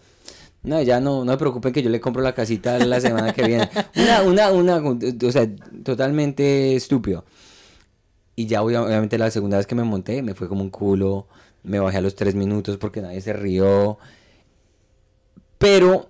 [0.64, 3.44] no, ya no, no me preocupen que yo le compro la casita la semana que
[3.48, 3.70] viene.
[3.96, 4.78] Una, una, una,
[5.26, 5.48] o sea,
[5.86, 7.24] totalmente estúpido.
[8.36, 11.28] Y ya obvia- obviamente la segunda vez que me monté me fue como un culo,
[11.68, 13.98] me bajé a los tres minutos porque nadie se rió.
[15.58, 16.10] Pero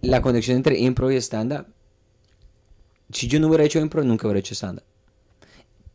[0.00, 1.66] la conexión entre impro y stand-up,
[3.10, 4.84] si yo no hubiera hecho impro, nunca hubiera hecho stand-up.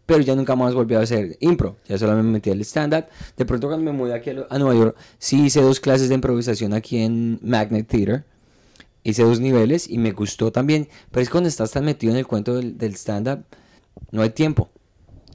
[0.06, 3.06] Pero ya nunca más volví a hacer impro, ya solamente me metí al stand-up.
[3.38, 6.74] De pronto cuando me mudé aquí a, Nueva York, sí hice dos clases de improvisación
[6.74, 8.26] aquí en Magnet Theater.
[9.04, 10.90] Hice dos niveles y me gustó también.
[11.12, 13.46] Pero es cuando estás tan metido en el cuento del stand-up,
[14.12, 14.70] no hay tiempo.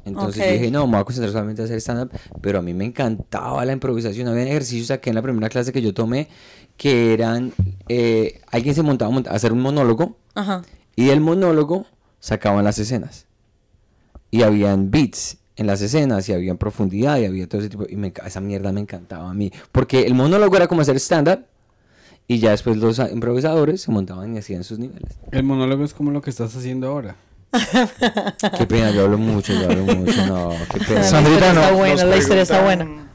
[0.04, 2.10] Entonces yo dije, no, me voy a concentrar solamente a hacer stand-up.
[2.40, 4.28] Pero a mí me encantaba la improvisación.
[4.28, 6.28] Había ejercicios aquí en la primera clase que yo tomé
[6.76, 7.52] que eran,
[7.88, 10.62] eh, alguien se montaba a mont- a hacer un monólogo Ajá.
[10.96, 11.86] y del monólogo
[12.20, 13.26] sacaban las escenas.
[14.30, 17.84] Y habían beats en las escenas y había profundidad y había todo ese tipo.
[17.88, 19.52] Y me, esa mierda me encantaba a mí.
[19.70, 21.44] Porque el monólogo era como hacer stand-up
[22.26, 25.12] y ya después los improvisadores se montaban y hacían sus niveles.
[25.30, 27.16] El monólogo es como lo que estás haciendo ahora.
[28.58, 30.26] Qué pena, yo hablo mucho, yo hablo mucho.
[30.26, 31.00] No, qué pena.
[31.00, 33.10] La Sandrita, historia está buena, la historia está preguntan,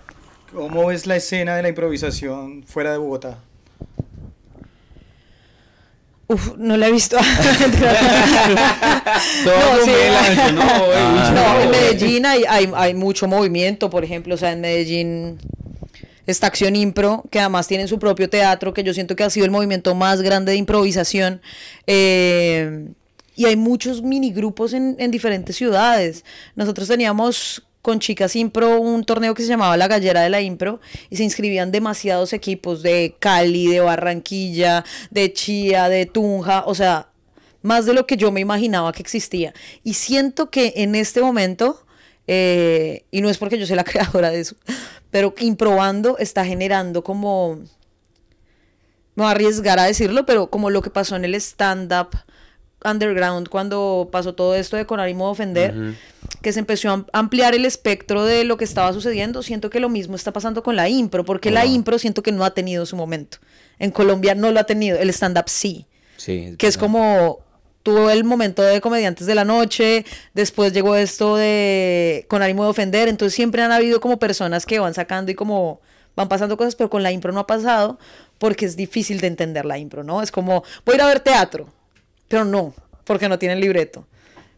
[0.54, 3.38] ¿Cómo es la escena de la improvisación fuera de Bogotá?
[6.28, 7.18] Uf, no la he visto.
[9.44, 9.92] No, sí.
[10.54, 10.62] ¿no?
[10.62, 11.72] Ah, no, en.
[11.72, 15.40] Medellín hay, hay, hay mucho movimiento, por ejemplo, o sea, en Medellín
[16.26, 19.46] está Acción Impro, que además tienen su propio teatro, que yo siento que ha sido
[19.46, 21.42] el movimiento más grande de improvisación.
[21.88, 22.90] eh,
[23.40, 26.26] y hay muchos minigrupos en, en diferentes ciudades.
[26.58, 30.82] Nosotros teníamos con Chicas Impro un torneo que se llamaba La Gallera de la Impro
[31.10, 37.08] y se inscribían demasiados equipos de Cali, de Barranquilla, de Chía, de Tunja, o sea,
[37.62, 39.54] más de lo que yo me imaginaba que existía.
[39.86, 41.86] Y siento que en este momento,
[42.28, 44.58] eh, y no es porque yo sea la creadora de eso,
[45.12, 47.56] pero improbando está generando como,
[49.16, 52.10] me voy a arriesgar a decirlo, pero como lo que pasó en el stand-up
[52.84, 55.74] underground cuando pasó todo esto de con ánimo de ofender,
[56.42, 59.80] que se empezó a am- ampliar el espectro de lo que estaba sucediendo, siento que
[59.80, 62.86] lo mismo está pasando con la impro, porque la impro siento que no ha tenido
[62.86, 63.40] su momento.
[63.80, 65.86] En Colombia no lo ha tenido, el stand-up sí.
[66.18, 67.40] Sí, que es como
[67.84, 72.70] tuvo el momento de comediantes de la noche, después llegó esto de con ánimo de
[72.70, 75.80] ofender, entonces siempre han habido como personas que van sacando y como
[76.16, 77.98] van pasando cosas, pero con la impro no ha pasado
[78.38, 80.22] porque es difícil de entender la impro, ¿no?
[80.22, 81.70] Es como voy a ir a ver teatro,
[82.30, 82.74] pero no,
[83.04, 84.08] porque no tienen libreto,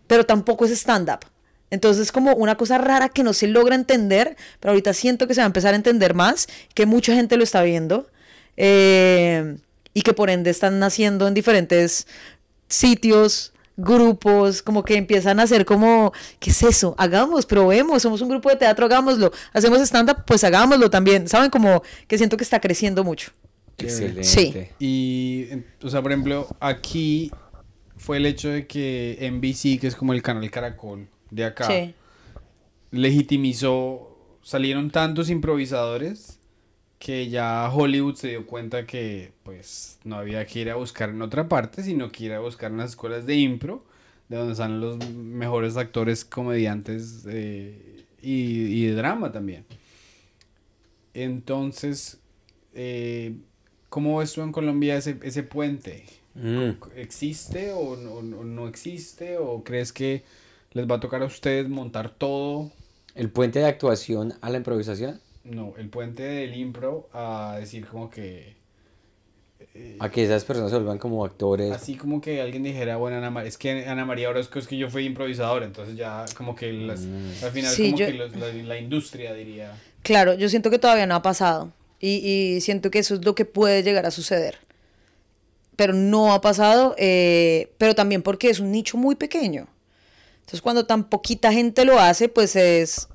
[0.05, 1.25] pero tampoco es stand-up.
[1.71, 5.33] Entonces es como una cosa rara que no se logra entender, pero ahorita siento que
[5.33, 8.07] se va a empezar a entender más, que mucha gente lo está viendo
[8.57, 9.55] eh,
[9.93, 12.07] y que por ende están naciendo en diferentes
[12.67, 16.93] sitios, grupos, como que empiezan a hacer como, ¿qué es eso?
[16.97, 19.31] Hagamos, probemos, somos un grupo de teatro, hagámoslo.
[19.53, 21.27] Hacemos stand-up, pues hagámoslo también.
[21.27, 21.49] ¿Saben?
[21.49, 23.31] Como que siento que está creciendo mucho.
[23.77, 24.23] Excelente.
[24.23, 24.67] Sí.
[24.79, 25.47] Y,
[25.81, 27.31] o sea, por ejemplo, aquí
[28.01, 31.93] fue el hecho de que NBC, que es como el canal Caracol de acá, Sí.
[32.89, 36.39] legitimizó, salieron tantos improvisadores
[36.97, 41.21] que ya Hollywood se dio cuenta que pues no había que ir a buscar en
[41.21, 43.83] otra parte, sino que ir a buscar en las escuelas de impro,
[44.29, 48.33] de donde están los mejores actores, comediantes eh, y,
[48.81, 49.63] y de drama también.
[51.13, 52.19] Entonces,
[52.73, 53.35] eh,
[53.89, 56.05] ¿cómo ves tú en Colombia ese, ese puente?
[56.35, 56.71] Mm.
[56.95, 59.37] ¿Existe o no, o no existe?
[59.37, 60.23] ¿O crees que
[60.73, 62.71] les va a tocar a ustedes montar todo?
[63.15, 65.19] ¿El puente de actuación a la improvisación?
[65.43, 68.55] No, el puente del impro a decir como que...
[69.73, 71.71] eh, A que esas personas se vuelvan como actores.
[71.71, 74.77] Así como que alguien dijera, bueno, Ana María, es que Ana María Orozco es que
[74.77, 77.43] yo fui improvisadora, entonces ya como que las- Mm.
[77.43, 79.73] al final Sí, como yo- que los- la, la industria diría...
[80.03, 82.17] Claro, yo siento que todavía no ha pasado y,
[82.55, 84.57] y siento que eso es lo que puede llegar a suceder.
[85.81, 89.67] Pero no ha pasado, eh, pero también porque es un nicho muy pequeño.
[90.41, 93.07] Entonces cuando tan poquita gente lo hace, pues es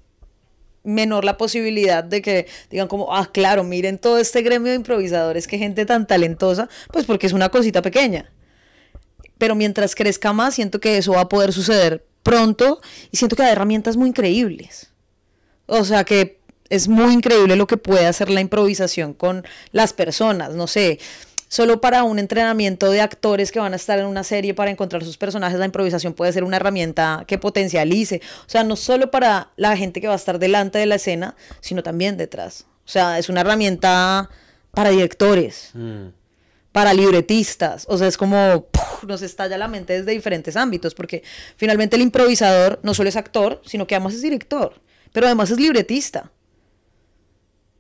[0.83, 5.47] menor la posibilidad de que digan como, ah, claro, miren todo este gremio de improvisadores,
[5.47, 8.33] qué gente tan talentosa, pues porque es una cosita pequeña.
[9.39, 12.81] Pero mientras crezca más, siento que eso va a poder suceder pronto
[13.13, 14.91] y siento que hay herramientas muy increíbles.
[15.67, 20.57] O sea que es muy increíble lo que puede hacer la improvisación con las personas,
[20.57, 20.99] no sé.
[21.57, 25.03] Solo para un entrenamiento de actores que van a estar en una serie para encontrar
[25.03, 28.21] sus personajes, la improvisación puede ser una herramienta que potencialice.
[28.47, 31.35] O sea, no solo para la gente que va a estar delante de la escena,
[31.63, 32.67] sino también detrás.
[32.85, 34.29] O sea, es una herramienta
[34.73, 36.09] para directores, Mm.
[36.73, 37.87] para libretistas.
[37.89, 38.67] O sea, es como
[39.07, 41.23] nos estalla la mente desde diferentes ámbitos, porque
[41.57, 44.75] finalmente el improvisador no solo es actor, sino que además es director,
[45.11, 46.31] pero además es libretista.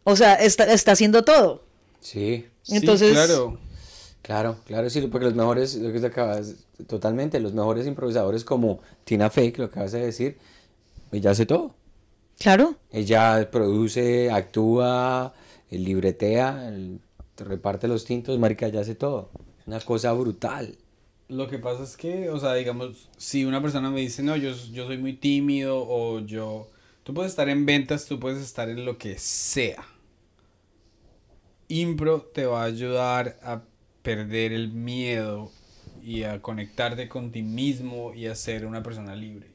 [0.02, 1.66] O sea, está, está haciendo todo.
[2.00, 3.60] Sí, Sí, Entonces- claro.
[4.26, 8.80] Claro, claro, sí, porque los mejores, lo que te acabas, totalmente, los mejores improvisadores como
[9.04, 10.38] Tina Fey, lo que acabas de decir,
[11.12, 11.74] ella hace todo.
[12.38, 12.76] Claro.
[12.90, 15.32] Ella produce, actúa,
[15.70, 17.00] libretea, el-
[17.38, 19.30] reparte los tintos, marica, ella hace todo.
[19.66, 20.76] Una cosa brutal.
[21.28, 24.52] Lo que pasa es que, o sea, digamos, si una persona me dice, no, yo,
[24.72, 26.70] yo soy muy tímido o yo...
[27.02, 29.84] Tú puedes estar en ventas, tú puedes estar en lo que sea.
[31.68, 33.62] Impro te va a ayudar a
[34.06, 35.50] perder el miedo
[36.00, 39.48] y a conectarte con ti mismo y a ser una persona libre.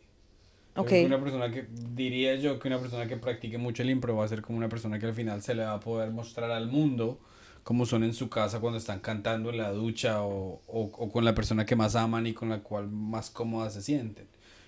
[0.76, 0.88] Yo Ok.
[0.90, 4.18] creo que Una persona que, diría yo que una persona que practique mucho el impro
[4.18, 6.52] va a ser como una persona que al final se le va a poder mostrar
[6.52, 7.20] al mundo
[7.64, 11.24] cómo son en su casa cuando están cantando en la ducha o, o, o con
[11.24, 14.28] la persona que más aman y con la cual más cómodas se sienten.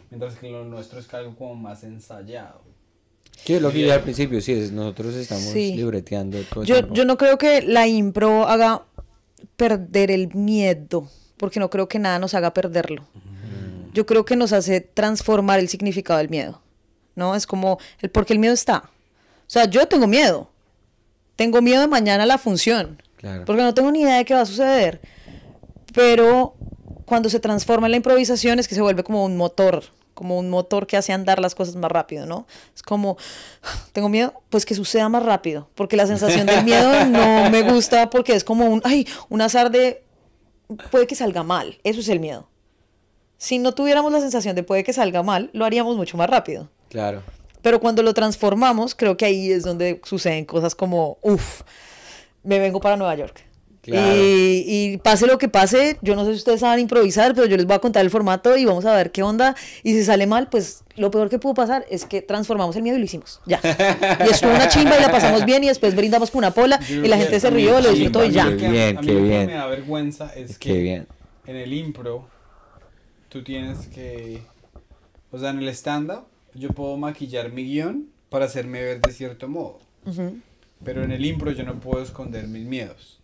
[0.09, 2.61] Mientras que lo nuestro es algo como más ensayado.
[3.43, 5.75] Sí, lo que dije al principio, sí, es- nosotros estamos Sí.
[5.75, 8.83] libreteando todo Yo, yo no creo que la impro haga
[9.55, 13.03] perder el miedo, porque no creo que nada nos haga perderlo.
[13.93, 16.61] Yo creo que nos hace transformar el significado del miedo,
[17.15, 17.35] ¿no?
[17.35, 18.89] Es como el por qué el miedo está.
[19.45, 20.49] O sea, yo tengo miedo.
[21.35, 23.45] Tengo miedo de mañana a la función, Claro.
[23.45, 24.99] porque no tengo ni idea de qué va a suceder.
[25.93, 26.55] Pero
[27.05, 29.83] cuando se transforma en la improvisación es que se vuelve como un motor,
[30.13, 32.45] como un motor que hace andar las cosas más rápido, ¿no?
[32.75, 33.17] Es como,
[33.93, 38.09] tengo miedo, pues que suceda más rápido, porque la sensación del miedo no me gusta
[38.09, 40.03] porque es como un, ay, un azar de,
[40.91, 42.47] puede que salga mal, eso es el miedo.
[43.37, 46.69] Si no tuviéramos la sensación de puede que salga mal, lo haríamos mucho más rápido.
[46.89, 47.23] Claro.
[47.61, 51.61] Pero cuando lo transformamos, creo que ahí es donde suceden cosas como, uff,
[52.43, 53.43] me vengo para Nueva York.
[53.83, 54.15] Claro.
[54.15, 57.57] Y, y pase lo que pase, yo no sé si ustedes saben improvisar, pero yo
[57.57, 59.55] les voy a contar el formato y vamos a ver qué onda.
[59.83, 62.95] Y si sale mal, pues lo peor que pudo pasar es que transformamos el miedo
[62.95, 63.41] y lo hicimos.
[63.45, 63.59] Ya.
[64.25, 67.03] Y estuvo una chimba y la pasamos bien y después brindamos con una pola Yo
[67.03, 68.45] y la gente se rió, lo disfrutó y ya.
[68.55, 69.45] que- Bien, a mí qué lo que bien.
[69.47, 71.07] me da vergüenza es Qué que bien.
[71.45, 72.25] en el impro
[73.27, 74.41] tú tienes que
[75.31, 79.11] o sea en el stand up yo puedo maquillar mi guion para hacerme ver de
[79.11, 79.79] cierto modo
[80.85, 83.19] pero en el impro yo no puedo esconder mis miedos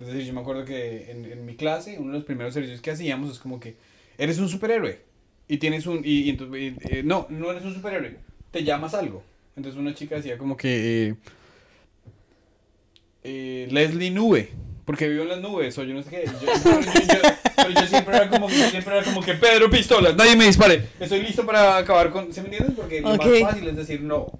[0.00, 2.80] es decir yo me acuerdo que en, en mi clase uno de los primeros ejercicios
[2.82, 3.76] que hacíamos es como que
[4.18, 5.00] eres un superhéroe
[5.48, 8.16] y tienes un y, y entonces, y, eh, no no eres un superhéroe
[8.50, 9.22] te llamas algo
[9.56, 11.14] entonces una chica decía como que eh,
[13.22, 14.48] eh, Leslie Nube,
[14.84, 16.24] porque vivo en las nubes, o yo no sé qué.
[16.24, 20.16] Yo, pero yo, yo- pero yo siempre, era como, siempre era como que Pedro Pistolas,
[20.16, 20.86] nadie me dispare.
[20.98, 22.32] Estoy listo para acabar con.
[22.32, 22.74] ¿Se me entiendes?
[22.76, 23.18] Porque lo Ok.
[23.26, 24.32] más fácil es decir no.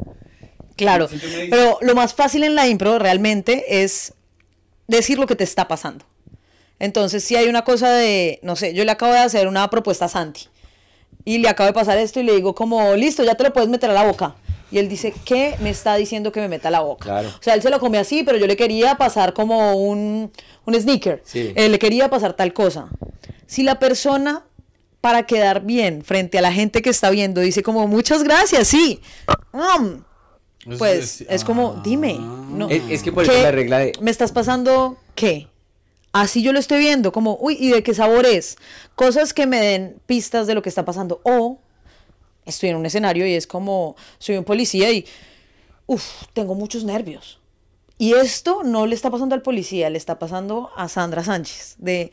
[0.76, 4.14] Claro, Si dices- pero lo más fácil en la impro realmente es
[4.90, 6.04] decir lo que te está pasando.
[6.78, 10.06] Entonces, si hay una cosa de, no sé, yo le acabo de hacer una propuesta
[10.06, 10.48] a Santi
[11.24, 13.68] y le acabo de pasar esto y le digo como, listo, ya te lo puedes
[13.68, 14.34] meter a la boca.
[14.72, 17.04] Y él dice, ¿qué me está diciendo que me meta a la boca?
[17.04, 17.28] Claro.
[17.28, 20.32] O sea, él se lo come así, pero yo le quería pasar como un,
[20.64, 21.22] un sneaker.
[21.24, 21.52] Sí.
[21.56, 22.88] Eh, le quería pasar tal cosa.
[23.46, 24.44] Si la persona,
[25.00, 29.00] para quedar bien frente a la gente que está viendo, dice como, muchas gracias, sí.
[29.52, 30.02] Mm,
[30.78, 32.18] pues es como, dime.
[32.18, 33.92] No, Es, es que por eso ¿Qué la regla de...
[34.00, 35.48] ¿Me estás pasando qué?
[36.12, 38.56] Así yo lo estoy viendo, como, uy, ¿y de qué sabor es?
[38.96, 41.20] Cosas que me den pistas de lo que está pasando.
[41.22, 41.60] O
[42.44, 45.06] estoy en un escenario y es como, soy un policía y,
[45.86, 47.38] uff, tengo muchos nervios.
[47.96, 51.76] Y esto no le está pasando al policía, le está pasando a Sandra Sánchez.
[51.78, 52.12] De,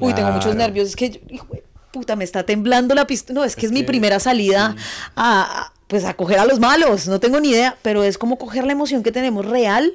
[0.00, 0.88] Uy, tengo muchos nervios.
[0.88, 3.40] Es que, hijo de puta, me está temblando la pistola.
[3.40, 4.74] No, es que es, mi primera salida
[5.14, 7.08] a, a, pues, a coger a los malos.
[7.08, 9.92] No tengo ni idea, pero es como coger la emoción que tenemos real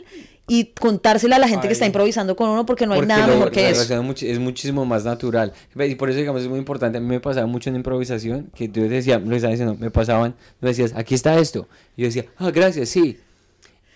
[0.47, 1.89] y contársela a la gente que está Ay.
[1.89, 4.01] improvisando con uno porque no hay Porque nada lo- mejor que eso.
[4.21, 5.53] es muchísimo más natural.
[5.75, 6.97] Y por eso, digamos, es muy importante.
[6.97, 10.35] A mí me pasaba mucho en improvisación que tú decías, lo estaba diciendo, me pasaban,
[10.59, 11.67] me decías, aquí está esto.
[11.95, 13.19] Y yo decía, ah, gracias, sí.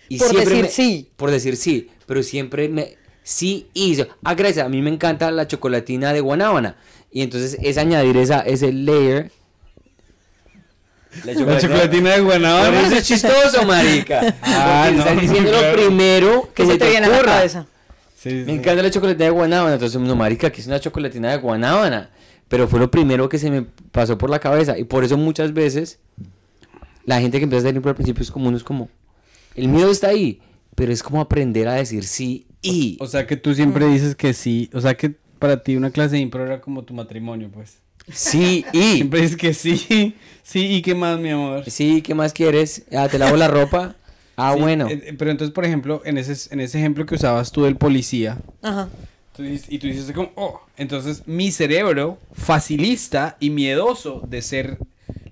[0.08, 1.08] Y Por decir me- sí.
[1.16, 2.96] Por decir sí, pero siempre me.
[3.22, 6.76] Sí, yo, Ah, gracias, a mí me encanta la chocolatina de guanábana.
[7.10, 9.32] Y entonces es añadir esa, ese layer.
[11.24, 12.80] La chocolatina de Pero Guanábana.
[12.86, 14.34] eso es chistoso, marica.
[14.42, 17.66] Ah, no, estás diciendo lo primero que, se te viene a la cabeza.
[18.16, 18.50] Sí, Me sí.
[18.52, 19.74] encanta la chocolatina de guanábana.
[19.74, 22.10] Entonces, no, marica, que es una chocolatina de guanábana.
[22.48, 23.62] Pero fue lo primero que se me
[23.92, 24.78] pasó por la cabeza.
[24.78, 25.98] Y por eso muchas veces
[27.04, 28.88] la gente que empieza a hacer impro al principio es como uno es como.
[29.54, 30.40] El miedo está ahí.
[30.74, 32.96] Pero es como aprender a decir sí y.
[33.00, 34.70] O sea que tú siempre dices que sí.
[34.74, 37.78] O sea que para ti una clase de impro era como tu matrimonio, pues.
[38.12, 38.92] Sí y.
[38.96, 40.14] Siempre dices que sí.
[40.42, 41.68] Sí, ¿y qué más, mi amor?
[41.68, 42.84] Sí, ¿qué más quieres?
[42.92, 43.96] Ah, te lavo la ropa.
[44.38, 44.86] Ah, Sí, bueno.
[44.90, 48.36] eh, Pero entonces, por ejemplo, en ese, en ese ejemplo que usabas tú del policía,
[48.60, 48.90] Ajá.
[49.34, 54.78] tú dices- y tú dices como, oh, entonces mi cerebro facilista y miedoso de ser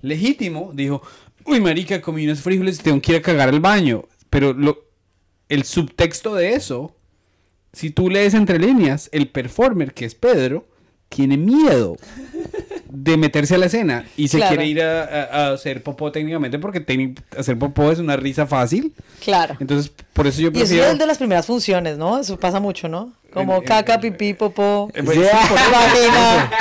[0.01, 1.03] legítimo, dijo,
[1.45, 4.05] uy, marica, comí unos frijoles y tengo que ir a cagar al baño.
[4.31, 4.79] Pero lo,
[5.49, 6.95] el subtexto de eso,
[7.73, 10.67] si tú lees entre líneas, el performer, que es Pedro,
[11.09, 11.97] tiene miedo
[12.89, 14.55] de meterse a la escena y se Claro.
[14.55, 18.93] quiere ir a, a- a hacer popó técnicamente porque hacer popó es una risa fácil.
[19.23, 19.55] Claro.
[19.59, 20.85] Entonces, por eso yo Y eso prefiero...
[20.91, 22.19] es de las primeras funciones, ¿no?
[22.19, 23.11] Eso pasa mucho, ¿no?
[23.33, 25.29] Como En- en- caca, pipí, popó, Eh, pues, eso.
[25.71, 26.51] vagina.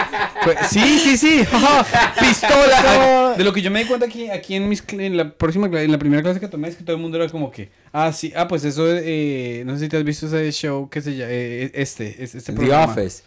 [0.42, 1.45] Pues, sí, sí, sí.
[2.20, 3.34] Pistola.
[3.36, 5.90] De lo que yo me di cuenta aquí, aquí en, mis, en la próxima en
[5.92, 8.32] la primera clase que tomé es que todo el mundo era como que, ah, sí,
[8.36, 11.30] ah, pues eso, eh, no sé si te has visto ese show que se llama,
[11.32, 13.22] eh, este, es- este The programa Office.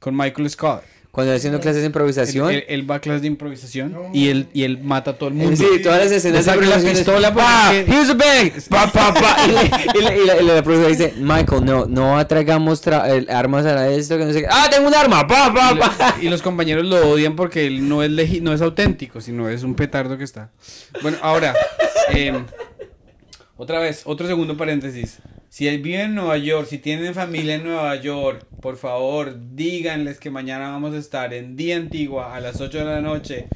[0.00, 0.82] Con Michael Scott.
[1.10, 2.50] Cuando haciendo clases de Él, improvisación.
[2.52, 5.34] él- él va a clases de improvisación y él, y él mata a todo el
[5.34, 5.56] mundo.
[5.56, 7.72] Sí, todas las escenas de la pistola ¡Pa!
[7.74, 8.52] Here's a bang.
[8.68, 9.36] Pa, pa, pa.
[9.48, 13.08] Y, le- y la- y la, y la profesora dice, Michael, no, no atraigamos tra-
[13.10, 14.48] el- armas a esto, que no sé qué.
[14.48, 15.26] ¡Ah, tengo un arma!
[15.26, 16.16] ¡Pa, pa, Y, pa!
[16.22, 19.64] y los compañeros lo odian porque él no es legi- no es auténtico, sino es
[19.64, 20.50] un petardo que está.
[21.02, 21.54] Bueno, ahora,
[22.10, 22.44] em,
[23.56, 25.18] otra vez, otro segundo paréntesis.
[25.50, 30.18] Si él vive en Nueva York, si tienen familia en Nueva York, por favor, díganles
[30.20, 33.46] que mañana vamos a estar en Día Antigua a las 8 de la noche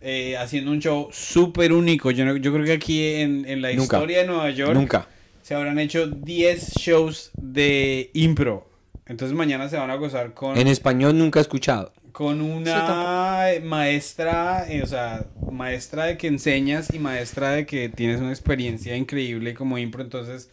[0.00, 2.10] eh, haciendo un show súper único.
[2.10, 3.96] Yo, no- yo creo que aquí en, en la Nunca.
[3.96, 5.08] historia de Nueva York Nunca.
[5.42, 8.66] se habrán hecho 10 shows de impro.
[9.06, 11.94] Entonces mañana se van a gozar con En español nunca he escuchado.
[12.12, 18.20] con una maestra, eh, o sea, maestra de que enseñas y maestra de que tienes
[18.20, 20.02] una experiencia increíble como impro.
[20.02, 20.50] Entonces,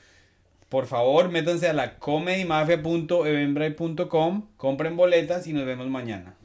[0.70, 6.36] por favor, métanse a la comedymafia.eventbrite.com, compren boletas y nos vemos mañana.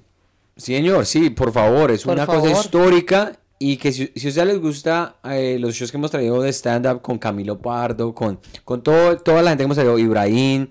[0.56, 4.30] Sí, señor, sí, por favor, es Por una cosa histórica y que si, si a
[4.30, 8.40] ustedes les gusta eh, los shows que hemos traído de stand-up con Camilo Pardo, con,
[8.64, 10.68] con todo, toda la gente que hemos traído, Ibrahim,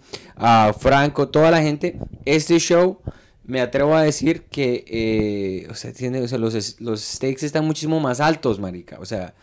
[0.80, 3.00] Franco, toda la gente, este show
[3.44, 7.66] me atrevo a decir que eh, o sea, tiene, o sea, los, los stakes están
[7.66, 9.34] muchísimo más altos, marica, o sea,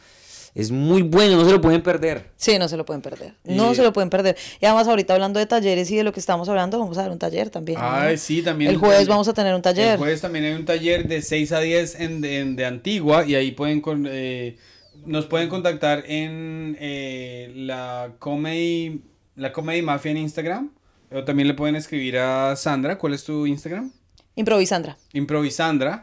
[0.57, 2.31] es muy bueno, no se lo pueden perder.
[2.37, 3.35] Sí, no se lo pueden perder.
[3.45, 4.37] No Y- se lo pueden perder.
[4.61, 7.11] Y además, ahorita hablando de talleres y de lo que estamos hablando, vamos a dar
[7.13, 7.79] un taller también.
[7.79, 7.87] ¿no?
[7.89, 8.71] Ay, sí, también.
[8.71, 9.93] El jueves vamos a tener un taller.
[9.93, 13.35] El jueves también hay un taller de 6 a 10 en, en- de Antigua y
[13.37, 14.57] ahí pueden con, eh,
[15.05, 19.03] nos pueden contactar en eh, la Comedy
[19.37, 20.71] la Comedy Mafia en Instagram
[21.13, 23.93] o también le pueden escribir a Sandra, ¿cuál es tu Instagram?
[24.35, 24.97] Improvisandra.
[25.13, 26.03] Improvisandra.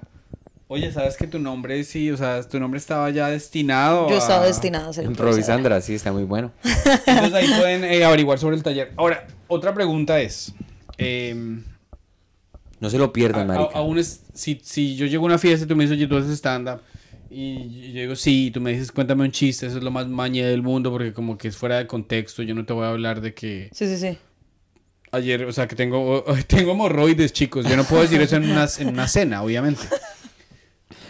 [0.74, 4.18] Oye, ¿sabes que tu nombre sí, o sea, tu nombre estaba ya destinado Yo a-
[4.18, 5.06] estaba destinada a ser.
[5.06, 6.52] Improvisandra, sí, está muy bueno.
[7.06, 8.92] Entonces ahí pueden eh, averiguar sobre el taller.
[8.96, 10.52] Ahora, otra pregunta es
[10.98, 11.64] em,
[12.80, 13.78] No se lo pierdan, a- marica.
[13.78, 16.18] aún es, si, si yo llego a una fiesta y tú me dices, oye, tú
[16.18, 16.82] haces stand-up,
[17.30, 20.08] y yo digo, sí, y tú me dices, cuéntame un chiste, eso es lo más
[20.08, 22.90] mañe del mundo, porque como que es fuera de contexto, yo no te voy a
[22.90, 24.18] hablar de que Sí, sí, sí.
[25.12, 28.68] ayer, o sea, que tengo, tengo hemorroides, chicos, yo no puedo decir eso en una,
[28.80, 29.84] en una cena, obviamente.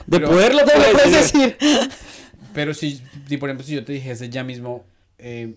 [0.07, 1.57] De pero- poderlo lo puedes decir.
[1.59, 1.89] decir.
[2.53, 4.85] Pero si, si por ejemplo, si yo te dijese ya mismo,
[5.17, 5.55] eh,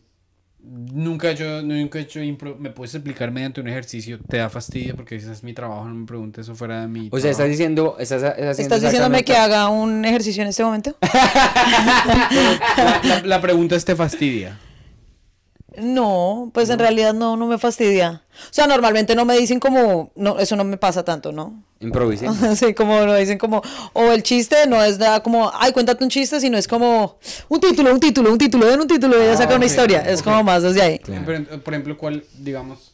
[0.62, 4.96] nunca yo, nunca he hecho impro, me puedes explicar mediante un ejercicio, te da fastidio
[4.96, 7.50] porque ese es mi trabajo, no me preguntes eso fuera de mi O sea, estás
[7.50, 10.96] diciendo, estás, estás haciendo ¿Estás diciéndome que haga un ejercicio en este momento?
[11.02, 14.58] la, la- la pregunta es, ¿te fastidia?
[15.80, 18.22] No, pues en realidad no, no me fastidia.
[18.50, 21.62] O sea, normalmente no me dicen como, no, eso no me pasa tanto, ¿no?
[21.80, 22.30] Improvisen.
[22.56, 23.62] Sí, como lo dicen como,
[23.92, 27.18] o el chiste no es nada como, ay, cuéntate un chiste, sino es como
[27.48, 30.00] un título, un título, un título, den un título y ella Ah, saca una historia.
[30.00, 30.98] Es como más desde ahí.
[30.98, 31.22] Claro.
[31.26, 32.92] Pero, por ejemplo, ¿cuál, digamos,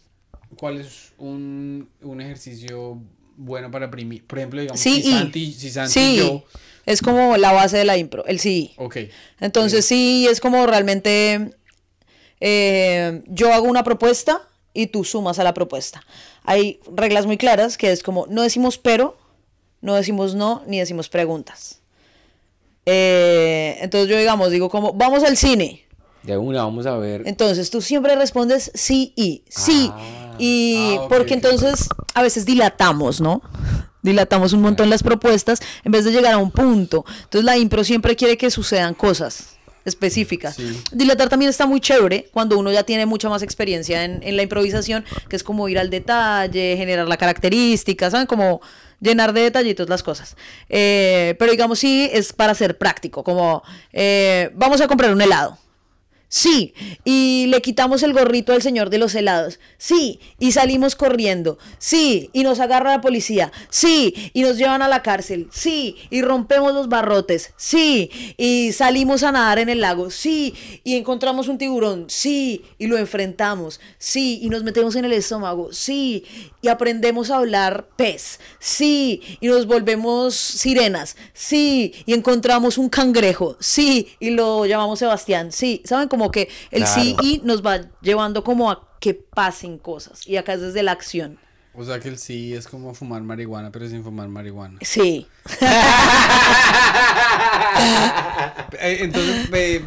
[0.56, 2.98] cuál es un, un ejercicio
[3.36, 4.26] bueno para imprimir?
[4.26, 6.44] Por ejemplo, digamos, Sí, si y- Santi, si Santi sí, y yo...
[6.86, 8.72] es como la base de la impro, el sí.
[8.76, 8.96] Ok.
[9.40, 11.52] Entonces sí, es como realmente
[12.44, 14.42] eh, yo hago una propuesta
[14.74, 16.04] y tú sumas a la propuesta.
[16.42, 19.16] Hay reglas muy claras que es como no decimos pero,
[19.80, 21.78] no decimos no, ni decimos preguntas.
[22.84, 25.86] Eh, entonces yo digamos, digo como vamos al cine.
[26.24, 27.22] De una, vamos a ver.
[27.26, 29.92] Entonces tú siempre respondes sí y sí.
[29.92, 30.34] Ah.
[30.36, 33.40] y Ah, porque entonces a veces dilatamos, ¿no?
[34.02, 37.04] Dilatamos un montón las propuestas en vez de llegar a un punto.
[37.22, 40.56] Entonces la impro siempre quiere que sucedan cosas específicas.
[40.56, 40.80] Sí.
[40.92, 44.42] Dilatar también está muy chévere cuando uno ya tiene mucha más experiencia en, en la
[44.42, 48.26] improvisación, que es como ir al detalle, generar la característica, ¿saben?
[48.26, 48.60] Como
[49.02, 50.36] llenar de detallitos las cosas.
[50.68, 53.62] Eh, pero digamos, sí, es para ser práctico, como
[53.92, 55.58] eh, vamos a comprar un helado.
[56.34, 56.72] Sí,
[57.04, 59.60] y le quitamos el gorrito al señor de los helados.
[59.76, 61.58] Sí, y salimos corriendo.
[61.76, 63.52] Sí, y nos agarra la policía.
[63.68, 65.50] Sí, y nos llevan a la cárcel.
[65.52, 67.52] Sí, y rompemos los barrotes.
[67.58, 70.08] Sí, y salimos a nadar en el lago.
[70.08, 70.54] Sí,
[70.84, 72.06] y encontramos un tiburón.
[72.08, 73.78] Sí, y lo enfrentamos.
[73.98, 75.74] Sí, y nos metemos en el estómago.
[75.74, 76.24] Sí,
[76.62, 78.40] y aprendemos a hablar pez.
[78.58, 81.14] Sí, y nos volvemos sirenas.
[81.34, 83.58] Sí, y encontramos un cangrejo.
[83.60, 85.52] Sí, y lo llamamos Sebastián.
[85.52, 86.08] Sí, ¿saben?
[86.22, 87.28] Como que el sí Claro.
[87.28, 90.24] y nos va llevando como a que pasen cosas.
[90.28, 91.36] Y acá es desde la acción.
[91.74, 94.78] O sea que el sí es como fumar marihuana, pero sin fumar marihuana.
[94.82, 95.26] Sí.
[98.80, 99.82] Eh, Entonces, eh,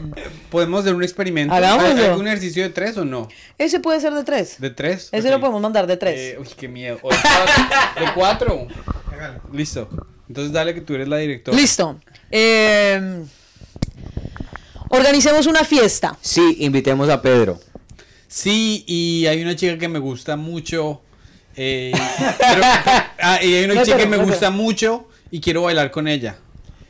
[0.49, 1.53] ¿podemos hacer un experimento?
[1.53, 1.95] Hagámoslo.
[1.95, 3.27] ¿Hay algún ejercicio de tres o no?
[3.57, 4.59] Ese puede ser de tres.
[4.59, 5.09] ¿De tres?
[5.11, 6.19] Ese lo podemos mandar de tres.
[6.19, 6.99] Eh, uy, qué miedo.
[7.01, 7.95] O de cuatro.
[8.05, 8.67] ¿De cuatro?
[9.51, 9.89] Listo.
[10.27, 11.57] Entonces dale que tú eres la directora.
[11.57, 11.99] Listo.
[12.31, 13.23] Eh,
[14.89, 16.17] organicemos una fiesta.
[16.21, 17.59] Sí, invitemos a Pedro.
[18.27, 21.01] Sí, y hay una chica que me gusta mucho.
[21.57, 21.91] eh,
[22.37, 22.61] pero-
[23.21, 25.89] ah, y hay una No, chica pero- que me no, gusta mucho y quiero bailar
[25.91, 26.35] con ella.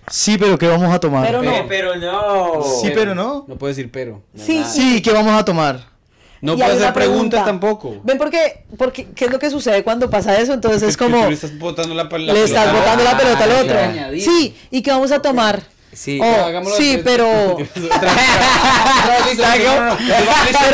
[0.09, 1.25] Sí, pero ¿qué vamos a tomar?
[1.25, 1.65] Pero no.
[1.67, 2.63] pero no.
[2.81, 3.45] Sí, pero no.
[3.47, 4.21] No puedo decir pero.
[4.35, 5.93] Sí, Sí, ¿qué vamos a tomar?
[6.41, 6.93] No puedo hacer preguntas
[7.41, 7.45] pregunta.
[7.45, 8.01] tampoco.
[8.03, 8.65] ¿Ven por qué?
[8.77, 10.53] Porque, ¿Qué es lo que sucede cuando pasa eso?
[10.53, 11.25] Entonces es como...
[11.27, 12.79] le estás botando la, pa- la le estás pelota.
[12.81, 13.61] botando la pelota al Ah,
[14.09, 14.19] otro.
[14.19, 15.63] Sí, ¿y qué vamos a tomar?
[15.95, 16.19] Sí.
[16.21, 17.57] Oh, Hagámoslo sí, de- pero...
[17.65, 17.87] Pero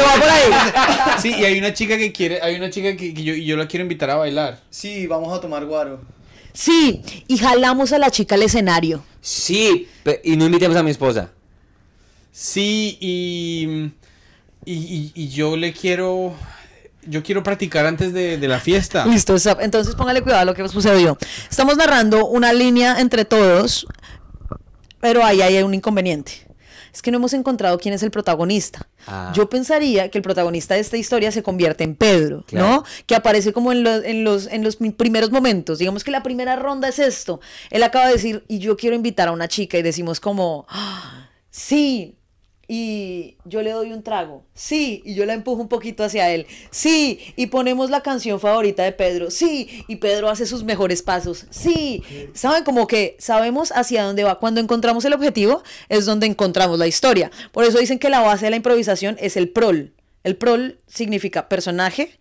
[0.05, 0.51] va por ahí.
[1.21, 3.55] Sí, y hay una chica que quiere, hay una chica que, que yo, y yo
[3.57, 4.59] la quiero invitar a bailar.
[4.69, 6.01] Sí, vamos a tomar guaro.
[6.53, 9.03] Sí, y jalamos a la chica al escenario.
[9.21, 9.87] Sí,
[10.23, 11.29] y no invitemos a mi esposa.
[12.31, 13.91] Sí, y,
[14.65, 16.33] y, y- y yo le quiero,
[17.05, 19.05] yo quiero practicar antes de, de la fiesta.
[19.05, 21.17] Listo, entonces póngale cuidado a lo que sucedió.
[21.49, 23.85] Estamos narrando una línea entre todos,
[25.01, 26.31] pero ahí hay un inconveniente.
[26.93, 28.89] Es que no hemos encontrado quién es el protagonista.
[29.07, 29.31] Ah.
[29.33, 32.67] Yo pensaría que el protagonista de esta historia se convierte en Pedro, Claro.
[32.67, 32.83] ¿no?
[33.05, 35.79] Que aparece como en, lo- en los, en los primeros momentos.
[35.79, 37.39] Digamos que la primera ronda es esto.
[37.69, 41.29] Él acaba de decir, y yo quiero invitar a una chica, y decimos como, "Ah,
[41.49, 42.17] sí,
[42.73, 44.45] y yo le doy un trago.
[44.53, 46.47] Sí, y yo la empujo un poquito hacia él.
[46.69, 49.29] Sí, y ponemos la canción favorita de Pedro.
[49.29, 51.47] Sí, y Pedro hace sus mejores pasos.
[51.49, 52.01] Sí,
[52.33, 54.39] saben como que sabemos hacia dónde va.
[54.39, 57.29] Cuando encontramos el objetivo es donde encontramos la historia.
[57.51, 59.91] Por eso dicen que la base de la improvisación es el prol.
[60.23, 62.17] El prol significa personaje,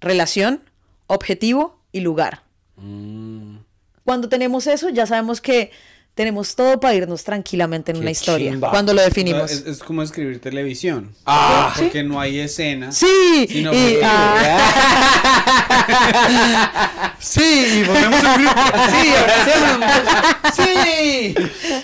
[0.00, 0.62] relación,
[1.08, 2.44] objetivo y lugar.
[2.76, 3.56] Mm.
[4.04, 5.72] Cuando tenemos eso, ya sabemos que
[6.18, 8.50] tenemos todo para irnos tranquilamente en Qué una historia.
[8.50, 8.70] chimba.
[8.70, 9.52] Cuando lo O sea, definimos.
[9.52, 11.12] es, es como escribir televisión.
[11.24, 11.72] Ah.
[11.78, 12.90] porque no hay escena.
[12.90, 14.00] Sí, sino y, objetivo.
[14.04, 14.74] ah,
[17.20, 18.60] Sí, y ponemos un grupo.
[18.90, 19.08] Sí.
[20.56, 21.34] Sí.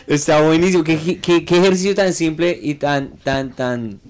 [0.09, 0.83] Está buenísimo.
[0.83, 4.01] ¿Qué, qué, qué ejercicio tan simple y tan, tan, tan...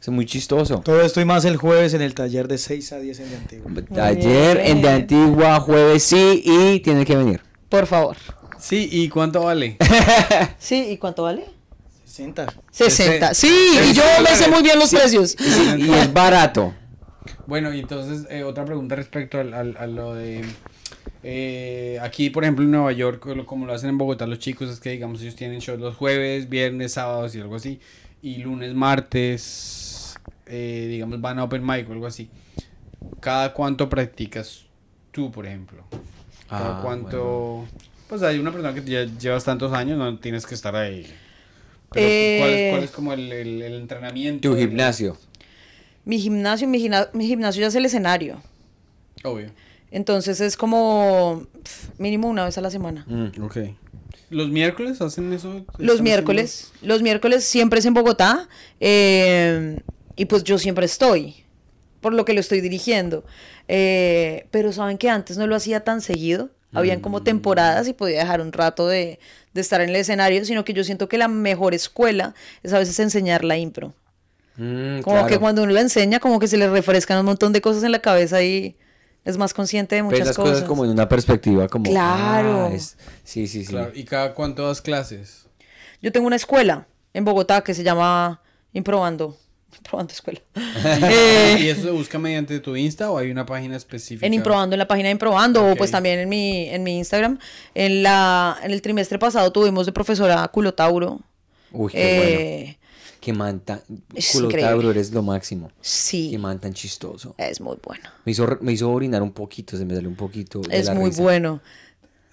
[0.00, 0.78] Es muy chistoso.
[0.80, 3.34] Todo esto y más el jueves en el taller de 6 a 10 en el
[3.36, 3.70] antiguo.
[3.94, 4.88] Taller en de.
[4.88, 7.40] Antigua, jueves sí, y tiene que venir.
[7.68, 8.16] por favor.
[8.62, 9.76] Sí, ¿y cuánto vale?
[10.58, 11.46] Sí, ¿y cuánto vale?
[12.04, 12.46] 60.
[12.70, 13.30] 60.
[13.32, 14.96] Ese- Sí, y yo me sé muy bien los Sí.
[14.96, 15.34] precios.
[15.40, 16.72] Y, sí, y es barato.
[17.46, 20.44] Bueno, y entonces eh, otra pregunta respecto al, al- a lo de...
[21.24, 24.78] eh, aquí, por ejemplo, en Nueva York, como lo hacen en Bogotá los chicos, es
[24.78, 27.80] que, digamos, ellos tienen shows los jueves, viernes, sábados y algo así.
[28.22, 30.14] Y lunes, martes,
[30.46, 32.30] eh, digamos, van a Open Mic o algo así.
[33.20, 34.64] ¿Cada cuánto practicas
[35.10, 35.82] tú, por ejemplo?
[36.48, 37.66] ¿Cada Ah, cuánto...?
[38.12, 41.06] Pues hay una persona que ya llevas tantos años, no tienes que estar ahí.
[41.90, 44.50] Pero, Eh, ¿cuál, es, cuál es como el, el- el entrenamiento?
[44.50, 45.16] Tu gimnasio.
[46.04, 48.42] Mi gimnasio, mi, gina- mi gimnasio ya es el escenario.
[49.24, 49.50] Obvio.
[49.90, 51.46] Entonces es como
[51.96, 53.06] mínimo una vez a la semana.
[53.08, 53.42] Mm.
[53.44, 53.56] Ok.
[54.28, 55.64] ¿Los miércoles hacen eso?
[55.78, 58.46] Los ¿Están miércoles, los miércoles siempre es en Bogotá
[58.78, 59.80] eh,
[60.16, 61.36] y pues yo siempre estoy.
[62.02, 63.24] por lo que lo estoy dirigiendo.
[63.68, 66.50] Eh, pero saben que antes no lo hacía tan seguido.
[66.72, 67.24] Habían como Mm.
[67.24, 69.18] temporadas y podía dejar un rato de,
[69.52, 72.78] de estar en el escenario, sino que yo siento que la mejor escuela es a
[72.78, 73.92] veces enseñar la impro.
[74.56, 75.28] Mm, Como claro.
[75.28, 77.92] que cuando uno la enseña, como que se le refrescan un montón de cosas en
[77.92, 78.76] la cabeza y
[79.24, 80.52] es más consciente de Ves muchas las cosas.
[80.54, 82.66] cosas como en una perspectiva como Claro.
[82.70, 85.46] ah, es- sí sí sí Claro, ¿Y cada cuánto das clases?
[86.02, 88.40] Yo tengo una escuela en Bogotá que se llama
[88.72, 89.36] Improbando.
[89.78, 90.40] Improbando Escuela.
[90.84, 94.26] Eh, ¿Y eso se busca mediante tu Insta o hay una página específica?
[94.26, 97.38] En Improbando, en la página de Improbando, o pues también en mi, en mi Instagram.
[97.74, 101.20] En, la, en el trimestre pasado tuvimos de profesora Culotauro.
[101.72, 102.78] uy qué bueno Eh,
[103.20, 103.80] qué man tan
[104.14, 104.70] es culo increíble.
[104.72, 108.02] Tauro, eres lo máximo Sí, qué man tan chistoso es muy bueno.
[108.24, 110.94] me hizo me hizo orinar un poquito se me salió un poquito de Es la
[110.94, 111.22] muy risa.
[111.22, 111.60] bueno.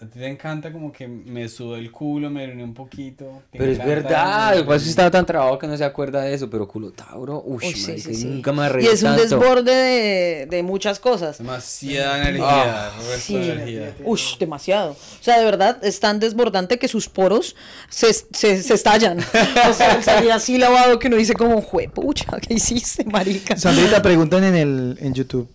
[0.01, 3.43] A ti te encanta como que me sudo el culo, me reuní un poquito.
[3.51, 6.69] pero es verdad es que estaba tan trabado que no se acuerda de eso pero
[6.69, 8.25] culo Tauro uy, Uy, sí, marica, sí, sí.
[8.27, 9.21] nunca me reí Y es un tanto.
[9.23, 11.39] desborde de, de muchas cosas.
[11.39, 13.95] Demasiada energía, resto de energía.
[14.05, 14.91] Ush, demasiado.
[14.91, 17.57] O sea, de verdad es tan desbordante que sus poros
[17.89, 19.19] se, se, se estallan.
[19.19, 23.57] O sea, al salir así lavado que uno dice como, juepucha, ¿qué hiciste, marica?
[23.57, 25.49] Sandrita, preguntan en, el, en YouTube.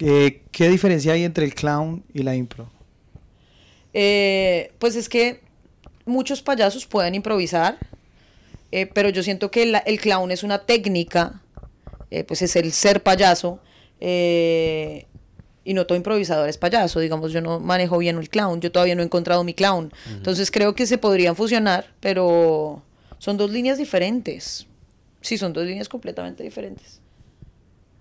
[0.00, 2.68] eh, ¿Qué diferencia hay entre el clown y la impro?
[4.00, 5.40] Eh, pues es que
[6.06, 7.78] muchos payasos pueden improvisar,
[8.70, 11.42] eh, pero yo siento que la- el clown es una técnica,
[12.12, 13.58] eh, pues es el ser payaso,
[13.98, 15.06] eh,
[15.64, 18.94] y no todo improvisador es payaso, digamos, yo no manejo bien el clown, yo todavía
[18.94, 22.80] no he encontrado mi clown, entonces creo que se podrían fusionar, pero
[23.18, 24.68] son dos líneas diferentes,
[25.22, 27.00] sí, son dos líneas completamente diferentes.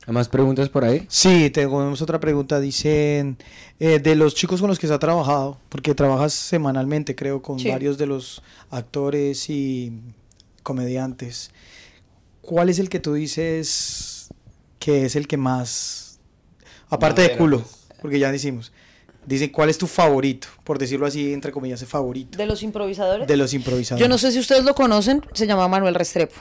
[0.08, 2.60] ¿Hay más preguntas por ahí Sí, tenemos otra pregunta.
[2.62, 3.38] Dicen,
[3.80, 7.60] eh, de los chicos con los que se ha trabajado, porque trabajas semanalmente, creo, con
[7.60, 7.70] Sí.
[7.70, 8.41] varios de los
[8.72, 9.91] actores y
[10.64, 11.51] comediantes.
[12.41, 14.30] ¿Cuál es el que tú dices
[14.80, 16.20] que es el que más,
[16.89, 17.88] aparte de culo, pues.
[18.01, 18.72] porque ya decimos,
[19.26, 20.47] dicen, ¿cuál es tu favorito?
[20.64, 24.01] Por decirlo así, entre comillas, el favorito De los improvisadores, de los improvisadores.
[24.01, 26.36] yo no sé si ustedes lo conocen, se llama Manuel Restrepo.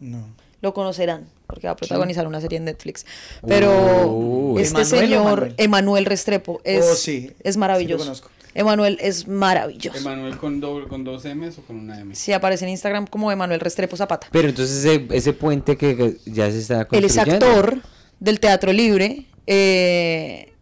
[0.00, 0.26] No.
[0.64, 3.06] Lo conocerán, porque va a protagonizar una serie en Netflix.
[3.46, 4.62] Pero Uy.
[4.62, 5.54] este ¿Emanuel o señor, Manuel?
[5.58, 7.98] Emanuel Restrepo, es, Oh, sí, es sí maravilloso.
[7.98, 8.30] lo conozco.
[8.54, 9.98] Emanuel es maravilloso.
[9.98, 12.14] Emanuel con, doble, con dos M's o con una M.
[12.14, 14.28] Sí, aparece en Instagram como Emanuel Restrepo Zapata.
[14.30, 17.78] pero entonces ese, ese puente que, ya se está Él es construyendo actor
[18.20, 20.53] del teatro libre eh,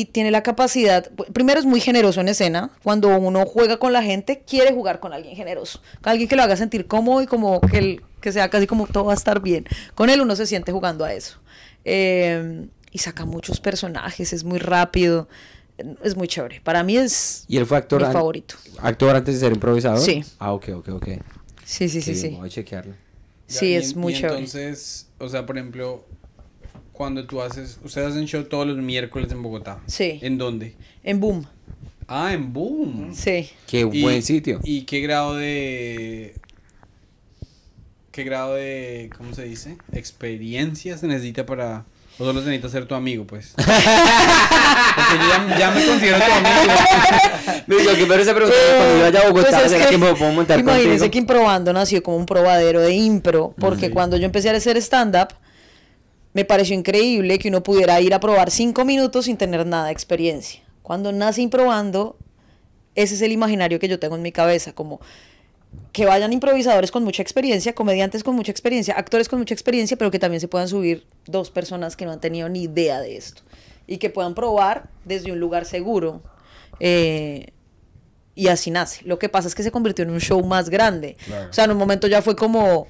[0.00, 4.00] y tiene la capacidad, primero es muy generoso en escena, cuando uno juega con la
[4.02, 7.60] gente, quiere jugar con alguien generoso, con alguien que lo haga sentir cómodo y como
[7.60, 9.64] que, él- que sea casi como todo va a estar bien.
[9.96, 11.38] Con él uno se siente jugando a eso.
[11.84, 15.28] Eh, y saca muchos personajes, es muy rápido,
[16.04, 16.60] es muy chévere.
[16.60, 18.54] Para mí es y él fue actor mi favorito.
[18.80, 20.22] actor antes de ser improvisador Sí.
[20.38, 21.08] ah ok ok ok
[21.64, 22.36] Sí, sí, sí, bien, sí.
[22.38, 22.94] voy a chequearlo
[23.48, 24.34] Ya, Sí, y es muy y chévere.
[24.38, 26.04] Entonces, o sea, por ejemplo,
[26.98, 29.78] cuando tú haces, ustedes hacen show todos los miércoles en Bogotá.
[29.86, 30.18] Sí.
[30.20, 30.74] ¿En dónde?
[31.04, 31.46] En Boom.
[32.08, 33.14] Ah, en Boom.
[33.14, 33.48] Sí.
[33.66, 36.34] qué buen sitio ¿Y qué grado de...
[38.10, 39.76] ¿Qué grado de, cómo se dice?
[39.92, 41.84] Experiencia se necesita para...
[42.18, 43.52] O solo se necesita ser tu amigo, pues.
[43.56, 46.72] Porque yo ya, ya me considero tu amigo.
[47.68, 49.98] Me dijo que pero esa pregunta cuando yo vaya a Bogotá, Pues es ¿será que,
[49.98, 51.10] me puedo montar Imagínense contigo?
[51.12, 53.92] que Improbando nació como un probadero de impro, porque Sí.
[53.92, 55.28] cuando yo empecé a hacer stand-up,
[56.32, 59.92] me pareció increíble que uno pudiera ir a probar cinco minutos sin tener nada de
[59.92, 60.62] experiencia.
[60.82, 62.16] Cuando nace Improbando,
[62.94, 65.00] ese es el imaginario que yo tengo en mi cabeza, como
[65.92, 70.10] que vayan improvisadores con mucha experiencia, comediantes con mucha experiencia, actores con mucha experiencia, pero
[70.10, 73.42] que también se puedan subir dos personas que no han tenido ni idea de esto
[73.86, 76.22] y que puedan probar desde un lugar seguro.
[76.80, 77.52] eh,
[78.34, 79.04] y así nace.
[79.04, 81.16] Lo que pasa es que se convirtió en un show más grande.
[81.26, 81.50] Claro.
[81.50, 82.86] O sea, en un momento ya fue como,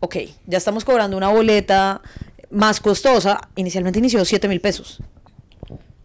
[0.00, 2.02] ok, ya estamos cobrando una boleta
[2.50, 3.40] más costosa.
[3.56, 5.00] Inicialmente inició 7 mil pesos.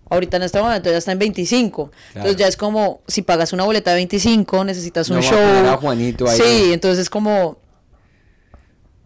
[0.09, 1.91] Ahorita en este momento ya está en 25.
[2.15, 5.31] Entonces ya es como, si pagas una boleta de 25, necesitas un No va a
[5.31, 5.39] show.
[5.39, 6.37] poner a Juanito ahí.
[6.37, 7.57] Sí, entonces es como,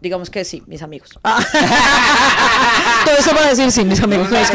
[0.00, 1.10] digamos que sí, mis amigos.
[1.22, 4.30] Todo eso para decir sí, mis amigos.
[4.30, 4.46] No, no,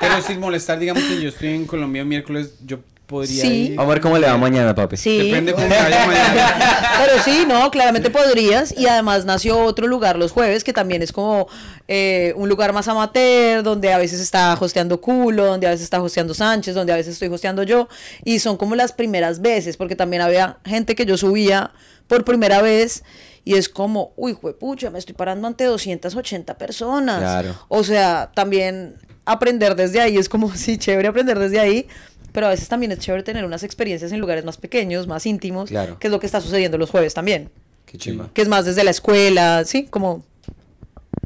[0.00, 2.80] pero sin molestar, digamos que yo estoy en Colombia miércoles, yo
[3.10, 3.48] podría Sí.
[3.72, 3.76] ir.
[3.76, 4.96] Vamos a ver cómo le va mañana, papi.
[4.96, 5.18] Sí.
[5.30, 6.90] Depende cómo vaya mañana.
[7.04, 8.72] Pero sí, no, claramente podrías.
[8.78, 11.48] Y además nació otro lugar los jueves, que también es como
[11.88, 16.00] eh, un lugar más amateur, donde a veces está hosteando Culo, donde a veces está
[16.00, 17.88] hosteando Sánchez, donde a veces estoy hosteando yo.
[18.24, 21.72] Y son como las primeras veces, porque también había gente que yo subía
[22.06, 23.02] por primera vez.
[23.44, 27.18] Y es como, uy, juepucha, me estoy parando ante 280 personas.
[27.20, 27.54] Claro.
[27.68, 31.86] O sea, también aprender desde ahí es como, sí, chévere aprender desde ahí,
[32.32, 35.70] pero a veces también es chévere tener unas experiencias en lugares más pequeños, más íntimos,
[35.70, 35.98] Claro.
[35.98, 37.50] que es lo que está sucediendo los jueves también,
[37.86, 38.28] Qué chimba.
[38.32, 40.24] que es más desde la escuela, sí, como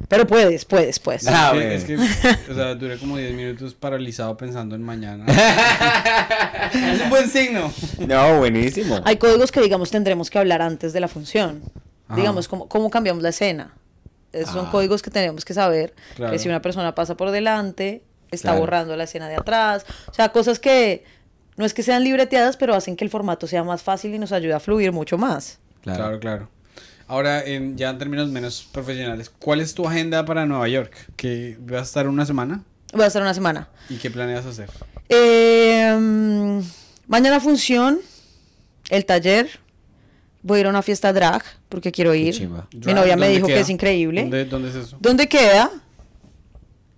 [0.08, 1.26] Pero puedes, puedes, puedes.
[1.28, 2.10] Ah, Es que- bueno.
[2.12, 5.24] es que, o sea, duré como 10 minutos paralizado pensando en mañana.
[6.74, 7.72] es un buen signo.
[8.06, 9.00] No, buenísimo.
[9.04, 11.62] Hay códigos que, digamos, tendremos que hablar antes de la función.
[12.08, 12.16] Ajá.
[12.16, 13.74] Digamos, cómo, cómo cambiamos la escena.
[14.32, 14.70] Esos son Ah.
[14.70, 15.94] códigos que tenemos que saber.
[16.16, 16.32] Claro.
[16.32, 18.60] Que si una persona pasa por delante, está Claro.
[18.60, 19.84] borrando la escena de atrás.
[20.08, 21.04] O sea, cosas que
[21.56, 24.32] no es que sean libreteadas, pero hacen que el formato sea más fácil y nos
[24.32, 25.58] ayuda a fluir mucho más.
[25.82, 25.98] Claro.
[25.98, 26.48] Claro, claro.
[27.06, 30.92] Ahora, en- ya en términos menos profesionales, ¿cuál es tu agenda para Nueva York?
[31.16, 32.62] ¿Que vas a estar una semana?
[32.92, 33.68] Voy a estar una semana.
[33.90, 34.70] ¿Y qué planeas hacer?
[35.08, 36.62] Eh,
[37.06, 37.98] mañana función,
[38.90, 39.48] el taller.
[40.42, 42.38] Voy a ir a una fiesta drag porque quiero ir.
[42.40, 43.56] Mi novia me ¿dónde dijo queda?
[43.56, 44.20] que es increíble.
[44.22, 44.96] ¿Dónde, dónde es eso?
[45.00, 45.70] ¿Dónde queda?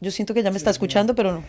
[0.00, 1.44] Yo siento que ya me está escuchando, pero no.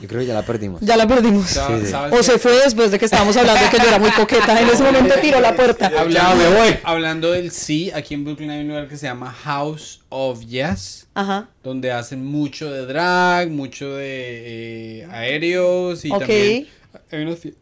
[0.00, 0.80] Yo creo que ya la perdimos.
[0.80, 1.46] Ya la perdimos.
[1.46, 1.86] Sí, sí.
[1.86, 4.60] ¿sabes O se fue después de que estábamos hablando de que yo era muy coqueta.
[4.60, 5.86] En ese momento tiró la puerta.
[5.96, 6.76] Hablando, me voy.
[6.82, 11.06] hablando del sí, aquí en Brooklyn hay un lugar que se llama House of Yes,
[11.14, 11.50] Ajá.
[11.62, 16.18] donde hacen mucho de drag, mucho de eh, aéreos y Ok.
[16.18, 16.66] también
[17.12, 17.54] hay unas, fie-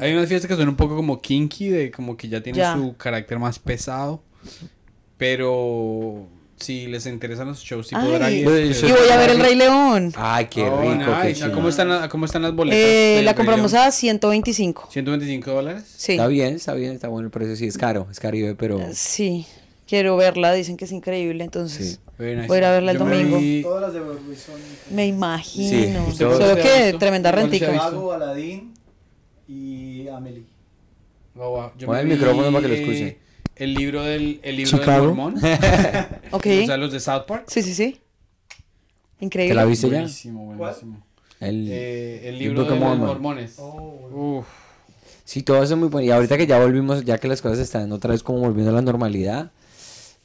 [0.00, 2.74] hay unas fiestas que son un poco como kinky, de como que ya tienen Ya.
[2.74, 4.22] su carácter más pesado,
[5.18, 6.26] pero
[6.62, 10.12] si les interesan los shows tipo Ay, drag, y voy a ver el Rey León.
[10.16, 11.50] Ay, qué Oh, rico, qué nice.
[11.50, 12.78] ¿Cómo están, ¿Cómo están las boletas?
[12.80, 13.84] Eh, la Rey compramos León?
[13.88, 14.88] a 125.
[14.90, 15.84] 125 dólares.
[15.96, 16.12] Sí.
[16.12, 17.56] Está bien, está bien, está bueno el precio.
[17.56, 18.80] Sí, es caro, es caribe, pero...
[18.92, 19.46] Sí.
[19.86, 20.54] Quiero verla.
[20.54, 21.44] Dicen que es increíble.
[21.44, 22.24] Entonces, Sí.
[22.24, 22.46] Nice.
[22.46, 23.38] Voy a ir a verla el Yo me domingo.
[23.38, 24.54] vi- Todas las de Broadway son
[24.94, 26.06] me imagino.
[26.10, 27.72] Sí, Solo ¿Cuál se ha que tremenda ¿Cuál se ha rentica.
[27.72, 28.72] Chicago, Aladdin
[29.48, 30.44] y Amelie.
[31.36, 31.70] Oh, wow.
[31.78, 33.18] Yo Pon me el vi, micrófono para que lo escuchen.
[33.62, 35.34] El libro del, el libro del mormón.
[36.32, 36.46] Ok.
[36.62, 37.44] O sea, los de South Park.
[37.46, 38.00] Sí, sí, sí.
[39.18, 39.54] ¿Te Increíble.
[39.54, 39.98] la viste ya?
[39.98, 41.00] Buenísimo, buenísimo.
[41.38, 41.68] El...
[41.70, 43.06] Eh, el libro de los Mormon.
[43.06, 43.54] mormones.
[43.58, 44.46] Oh, Uf.
[45.24, 46.06] Sí, todo eso es muy bueno.
[46.06, 48.74] Y ahorita que ya volvimos, ya que las cosas están otra vez como volviendo a
[48.74, 49.52] la normalidad,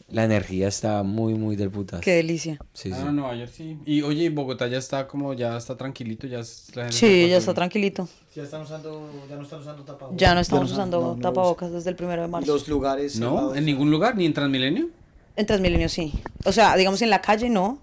[0.09, 1.99] la energía está muy, muy del putas.
[2.01, 2.57] Qué delicia.
[2.73, 3.03] Sí, Ah, sí.
[3.05, 3.77] no, Nueva York sí.
[3.85, 7.29] Y oye, Bogotá ya está como, ya está tranquilito, ya es- la gente se Sí,
[7.29, 7.55] ya está bien.
[7.55, 8.07] tranquilito.
[8.35, 10.17] Ya están usando, ya no están usando tapabocas.
[10.19, 12.51] Ya no estamos usando no, no tapabocas desde el primero de marzo.
[12.51, 13.57] Los lugares No, cerrados.
[13.57, 14.89] en ningún lugar, ni en Transmilenio.
[15.35, 16.13] En Transmilenio sí.
[16.45, 17.79] O sea, digamos en la calle no.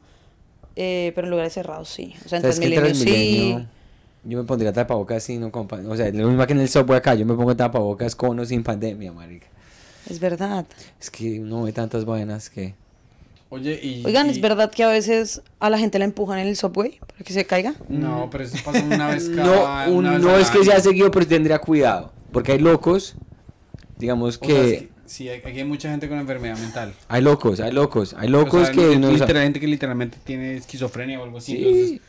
[0.77, 2.15] eh, pero en lugares cerrados sí.
[2.25, 3.57] O sea, en Transmilenio sí.
[4.25, 7.15] Yo me pondría tapabocas así, no O sea, lo mismo que en el subway acá,
[7.15, 9.47] yo me pongo tapabocas con o sin pandemia, marica.
[10.09, 10.67] Es verdad.
[11.01, 12.75] Es que uno ve tantas vainas que...
[13.51, 14.05] Oye, y.
[14.05, 16.99] Oigan, y- ¿es verdad que a veces a la gente la empujan en el subway
[16.99, 17.75] para que se caiga?
[17.89, 19.89] No, pero eso pasa una vez No, cada.
[19.89, 20.65] un- una vez no es que año.
[20.65, 22.13] sea seguido, pero tendría cuidado.
[22.33, 23.15] Porque hay locos,
[23.99, 24.79] digamos O sea, es que...
[24.79, 26.95] que- sí, hay- aquí hay mucha gente con enfermedad mental.
[27.07, 28.99] Hay locos, hay locos, hay O locos sea, que...
[28.99, 31.53] no- no literal- gente que literalmente tiene esquizofrenia o algo así.
[31.53, 31.65] Sí.
[31.65, 32.01] Entonces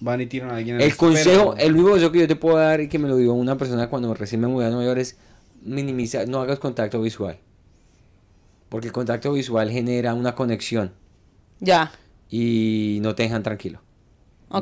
[0.00, 0.76] van y tiran a alguien.
[0.76, 3.08] en El las- consejo, el único consejo que yo te puedo dar y que me
[3.08, 5.16] lo dio una persona cuando recién me mudé a Nueva York es
[5.62, 7.38] minimizar, no hagas contacto visual.
[8.68, 10.92] Porque el contacto visual genera una conexión
[11.60, 11.92] Ya.
[12.28, 13.80] y no te dejan tranquilo.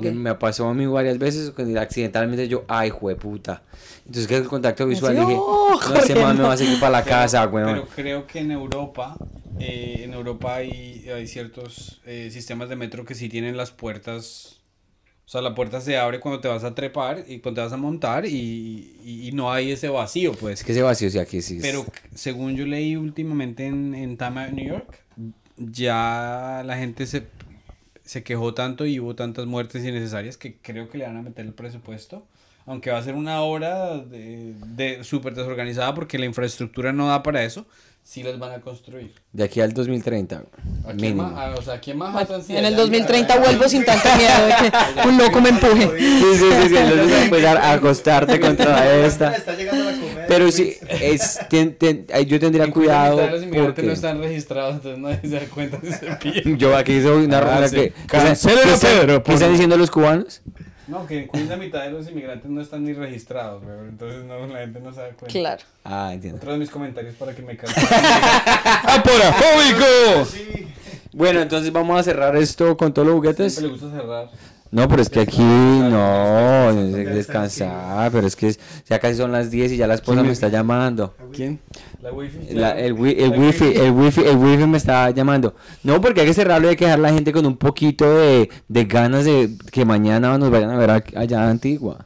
[0.00, 3.62] Me pasó a mí varias veces que accidentalmente yo, ay, jueputa.
[4.04, 7.04] Entonces, que el contacto visual dije, no, este man me va a seguir para la
[7.04, 7.68] Pero- casa, weón.
[7.72, 9.16] Pero creo que en Europa,
[9.58, 14.57] eh, en Europa hay, hay ciertos eh, sistemas de metro que sí tienen las puertas.
[15.28, 17.72] O sea, la puerta se abre cuando te vas a trepar y cuando te vas
[17.74, 20.60] a montar y, y- y no hay ese vacío, pues.
[20.60, 21.56] Es que ese vacío sí aquí sí.
[21.58, 24.98] es- Pero según yo leí últimamente en, en Time Out, New York,
[25.58, 27.24] ya la gente se,
[28.04, 31.44] se quejó tanto y hubo tantas muertes innecesarias que creo que le van a meter
[31.44, 32.26] el presupuesto.
[32.64, 37.22] Aunque va a ser una obra de, de súper desorganizada porque la infraestructura no da
[37.22, 37.66] para eso,
[38.10, 39.12] sí las van a construir.
[39.32, 41.30] De aquí al 2030, Aquí en, mínimo.
[41.36, 44.46] Ah, o sea, aquí en Manhattan sí, En el allá- 2030 vuelvo sin tanto miedo
[44.46, 45.90] de que un loco me empuje.
[45.98, 49.32] Sí, sí, sí, sí, entonces vas a empezar a acostarte contra esta.
[49.36, 50.24] Está llegando la comedia.
[50.26, 54.98] Pero sí, es, ten- ten- yo tendría cuidado los inmigrantes porque no están registrados, entonces
[55.00, 56.56] nadie se da cuenta de ese pillo.
[56.56, 57.76] yo aquí soy una Ah, rara sí.
[57.76, 57.92] que...
[58.06, 60.40] Cancelen ¿qué a están- Pedro, ¿Qué están diciendo los cubanos?
[60.88, 63.88] No, que en Queens la mitad de los inmigrantes no están ni registrados, weón.
[63.88, 65.26] Entonces no, la gente no se da cuenta.
[65.26, 65.62] Claro.
[65.84, 66.38] Ah, entiendo.
[66.38, 67.88] Otro de mis comentarios para que me cancelen.
[68.84, 70.28] ¡Aporafóbico!
[71.12, 73.54] Bueno, entonces vamos a cerrar esto con todos los juguetes.
[73.54, 74.30] Siempre le gusta cerrar.
[74.70, 78.54] No, pero es que aquí no, es de descansar, pero es que
[78.86, 81.14] ya casi son las 10 y ya la esposa me está llamando.
[81.32, 81.58] ¿Quién?
[82.02, 82.54] La wifi.
[82.54, 85.54] La- el, wi- el wifi, el wifi, el wifi me está llamando.
[85.82, 88.18] No, porque hay que cerrarlo y hay que dejar a la gente con un poquito
[88.18, 92.04] de, de ganas de que mañana nos vayan a ver aquí- allá a Antigua.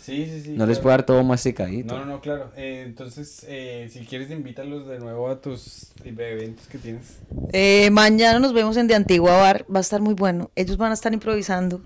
[0.00, 0.50] Sí, sí, sí.
[0.50, 1.94] No les puedo dar todo masticadito.
[1.94, 2.50] No, no, no, claro.
[2.58, 7.18] Eh, entonces, eh, si quieres, invítalos de nuevo a tus eventos que tienes.
[7.54, 9.64] Eh, mañana nos vemos en De Antigua Bar.
[9.74, 10.50] Va a estar muy bueno.
[10.56, 11.80] Ellos van a estar improvisando.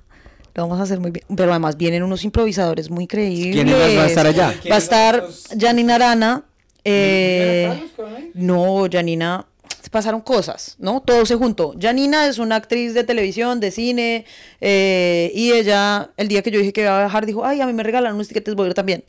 [0.59, 1.24] Lo vamos a hacer muy bien.
[1.36, 3.55] Pero además vienen unos improvisadores muy creíbles.
[3.55, 4.55] ¿Quiénes más van a estar allá?
[4.68, 5.24] Va a estar
[5.56, 6.43] Janina Arana.
[6.82, 7.89] Eh,
[8.35, 9.47] no, Janina.
[9.93, 11.01] pasaron cosas, ¿no?
[11.01, 11.76] Todo se juntó.
[11.80, 14.24] Janina es una actriz de televisión, de cine,
[14.60, 17.66] eh, y ella, el día que yo dije que iba a viajar, dijo, ay, a
[17.66, 19.05] mí me regalaron unos tiquetes, voy a ir también.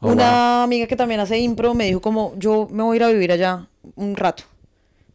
[0.00, 3.04] Oh, una amiga que también hace impro me dijo como, yo me voy a ir
[3.04, 4.44] a vivir allá un rato.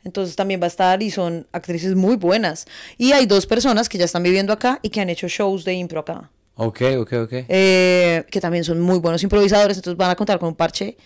[0.03, 2.65] Entonces también va a estar y son actrices muy buenas.
[2.97, 5.73] Y hay dos personas que ya están viviendo acá y que han hecho shows de
[5.73, 6.29] impro acá.
[6.55, 7.33] Ok, ok, ok.
[7.47, 10.97] eh, que también son muy buenos improvisadores, entonces van a contar con un parche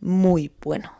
[0.00, 0.90] muy bueno.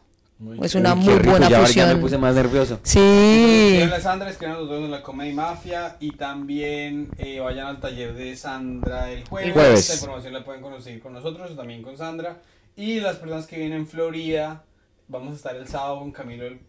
[0.63, 1.89] es una muy rico, buena ya, ya fusión.
[1.89, 2.79] me puse más nervioso.
[2.83, 2.99] Sí.
[3.01, 7.67] Escriban a Sandra, escriban a los dos en la Comedy Mafia y también eh, vayan
[7.67, 9.49] al taller de Sandra el jueves.
[9.49, 9.81] El jueves.
[9.81, 12.41] Esta información la pueden conseguir con nosotros, también con Sandra.
[12.77, 14.65] Y las personas que vienen en Florida,
[15.09, 16.61] vamos a estar el sábado con Camilo el,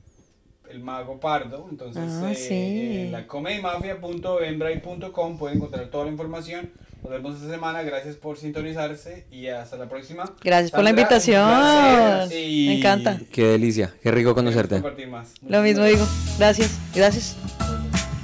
[0.71, 1.67] el Mago Pardo.
[1.69, 2.97] Entonces, Ah, eh, sí.
[3.05, 6.69] en la comedymafia.eventbrite.com pueden encontrar toda la información.
[7.03, 10.31] Nos vemos esta semana, gracias por sintonizarse y hasta la próxima.
[10.43, 12.31] Gracias por la invitación.
[12.33, 13.19] y- Me encanta.
[13.31, 14.75] Qué delicia, qué rico conocerte.
[14.75, 15.33] compartir más.
[15.47, 16.05] Lo mismo digo.
[16.39, 16.71] Gracias.
[16.95, 17.35] Gracias.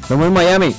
[0.02, 0.76] Nos vemos en Miami.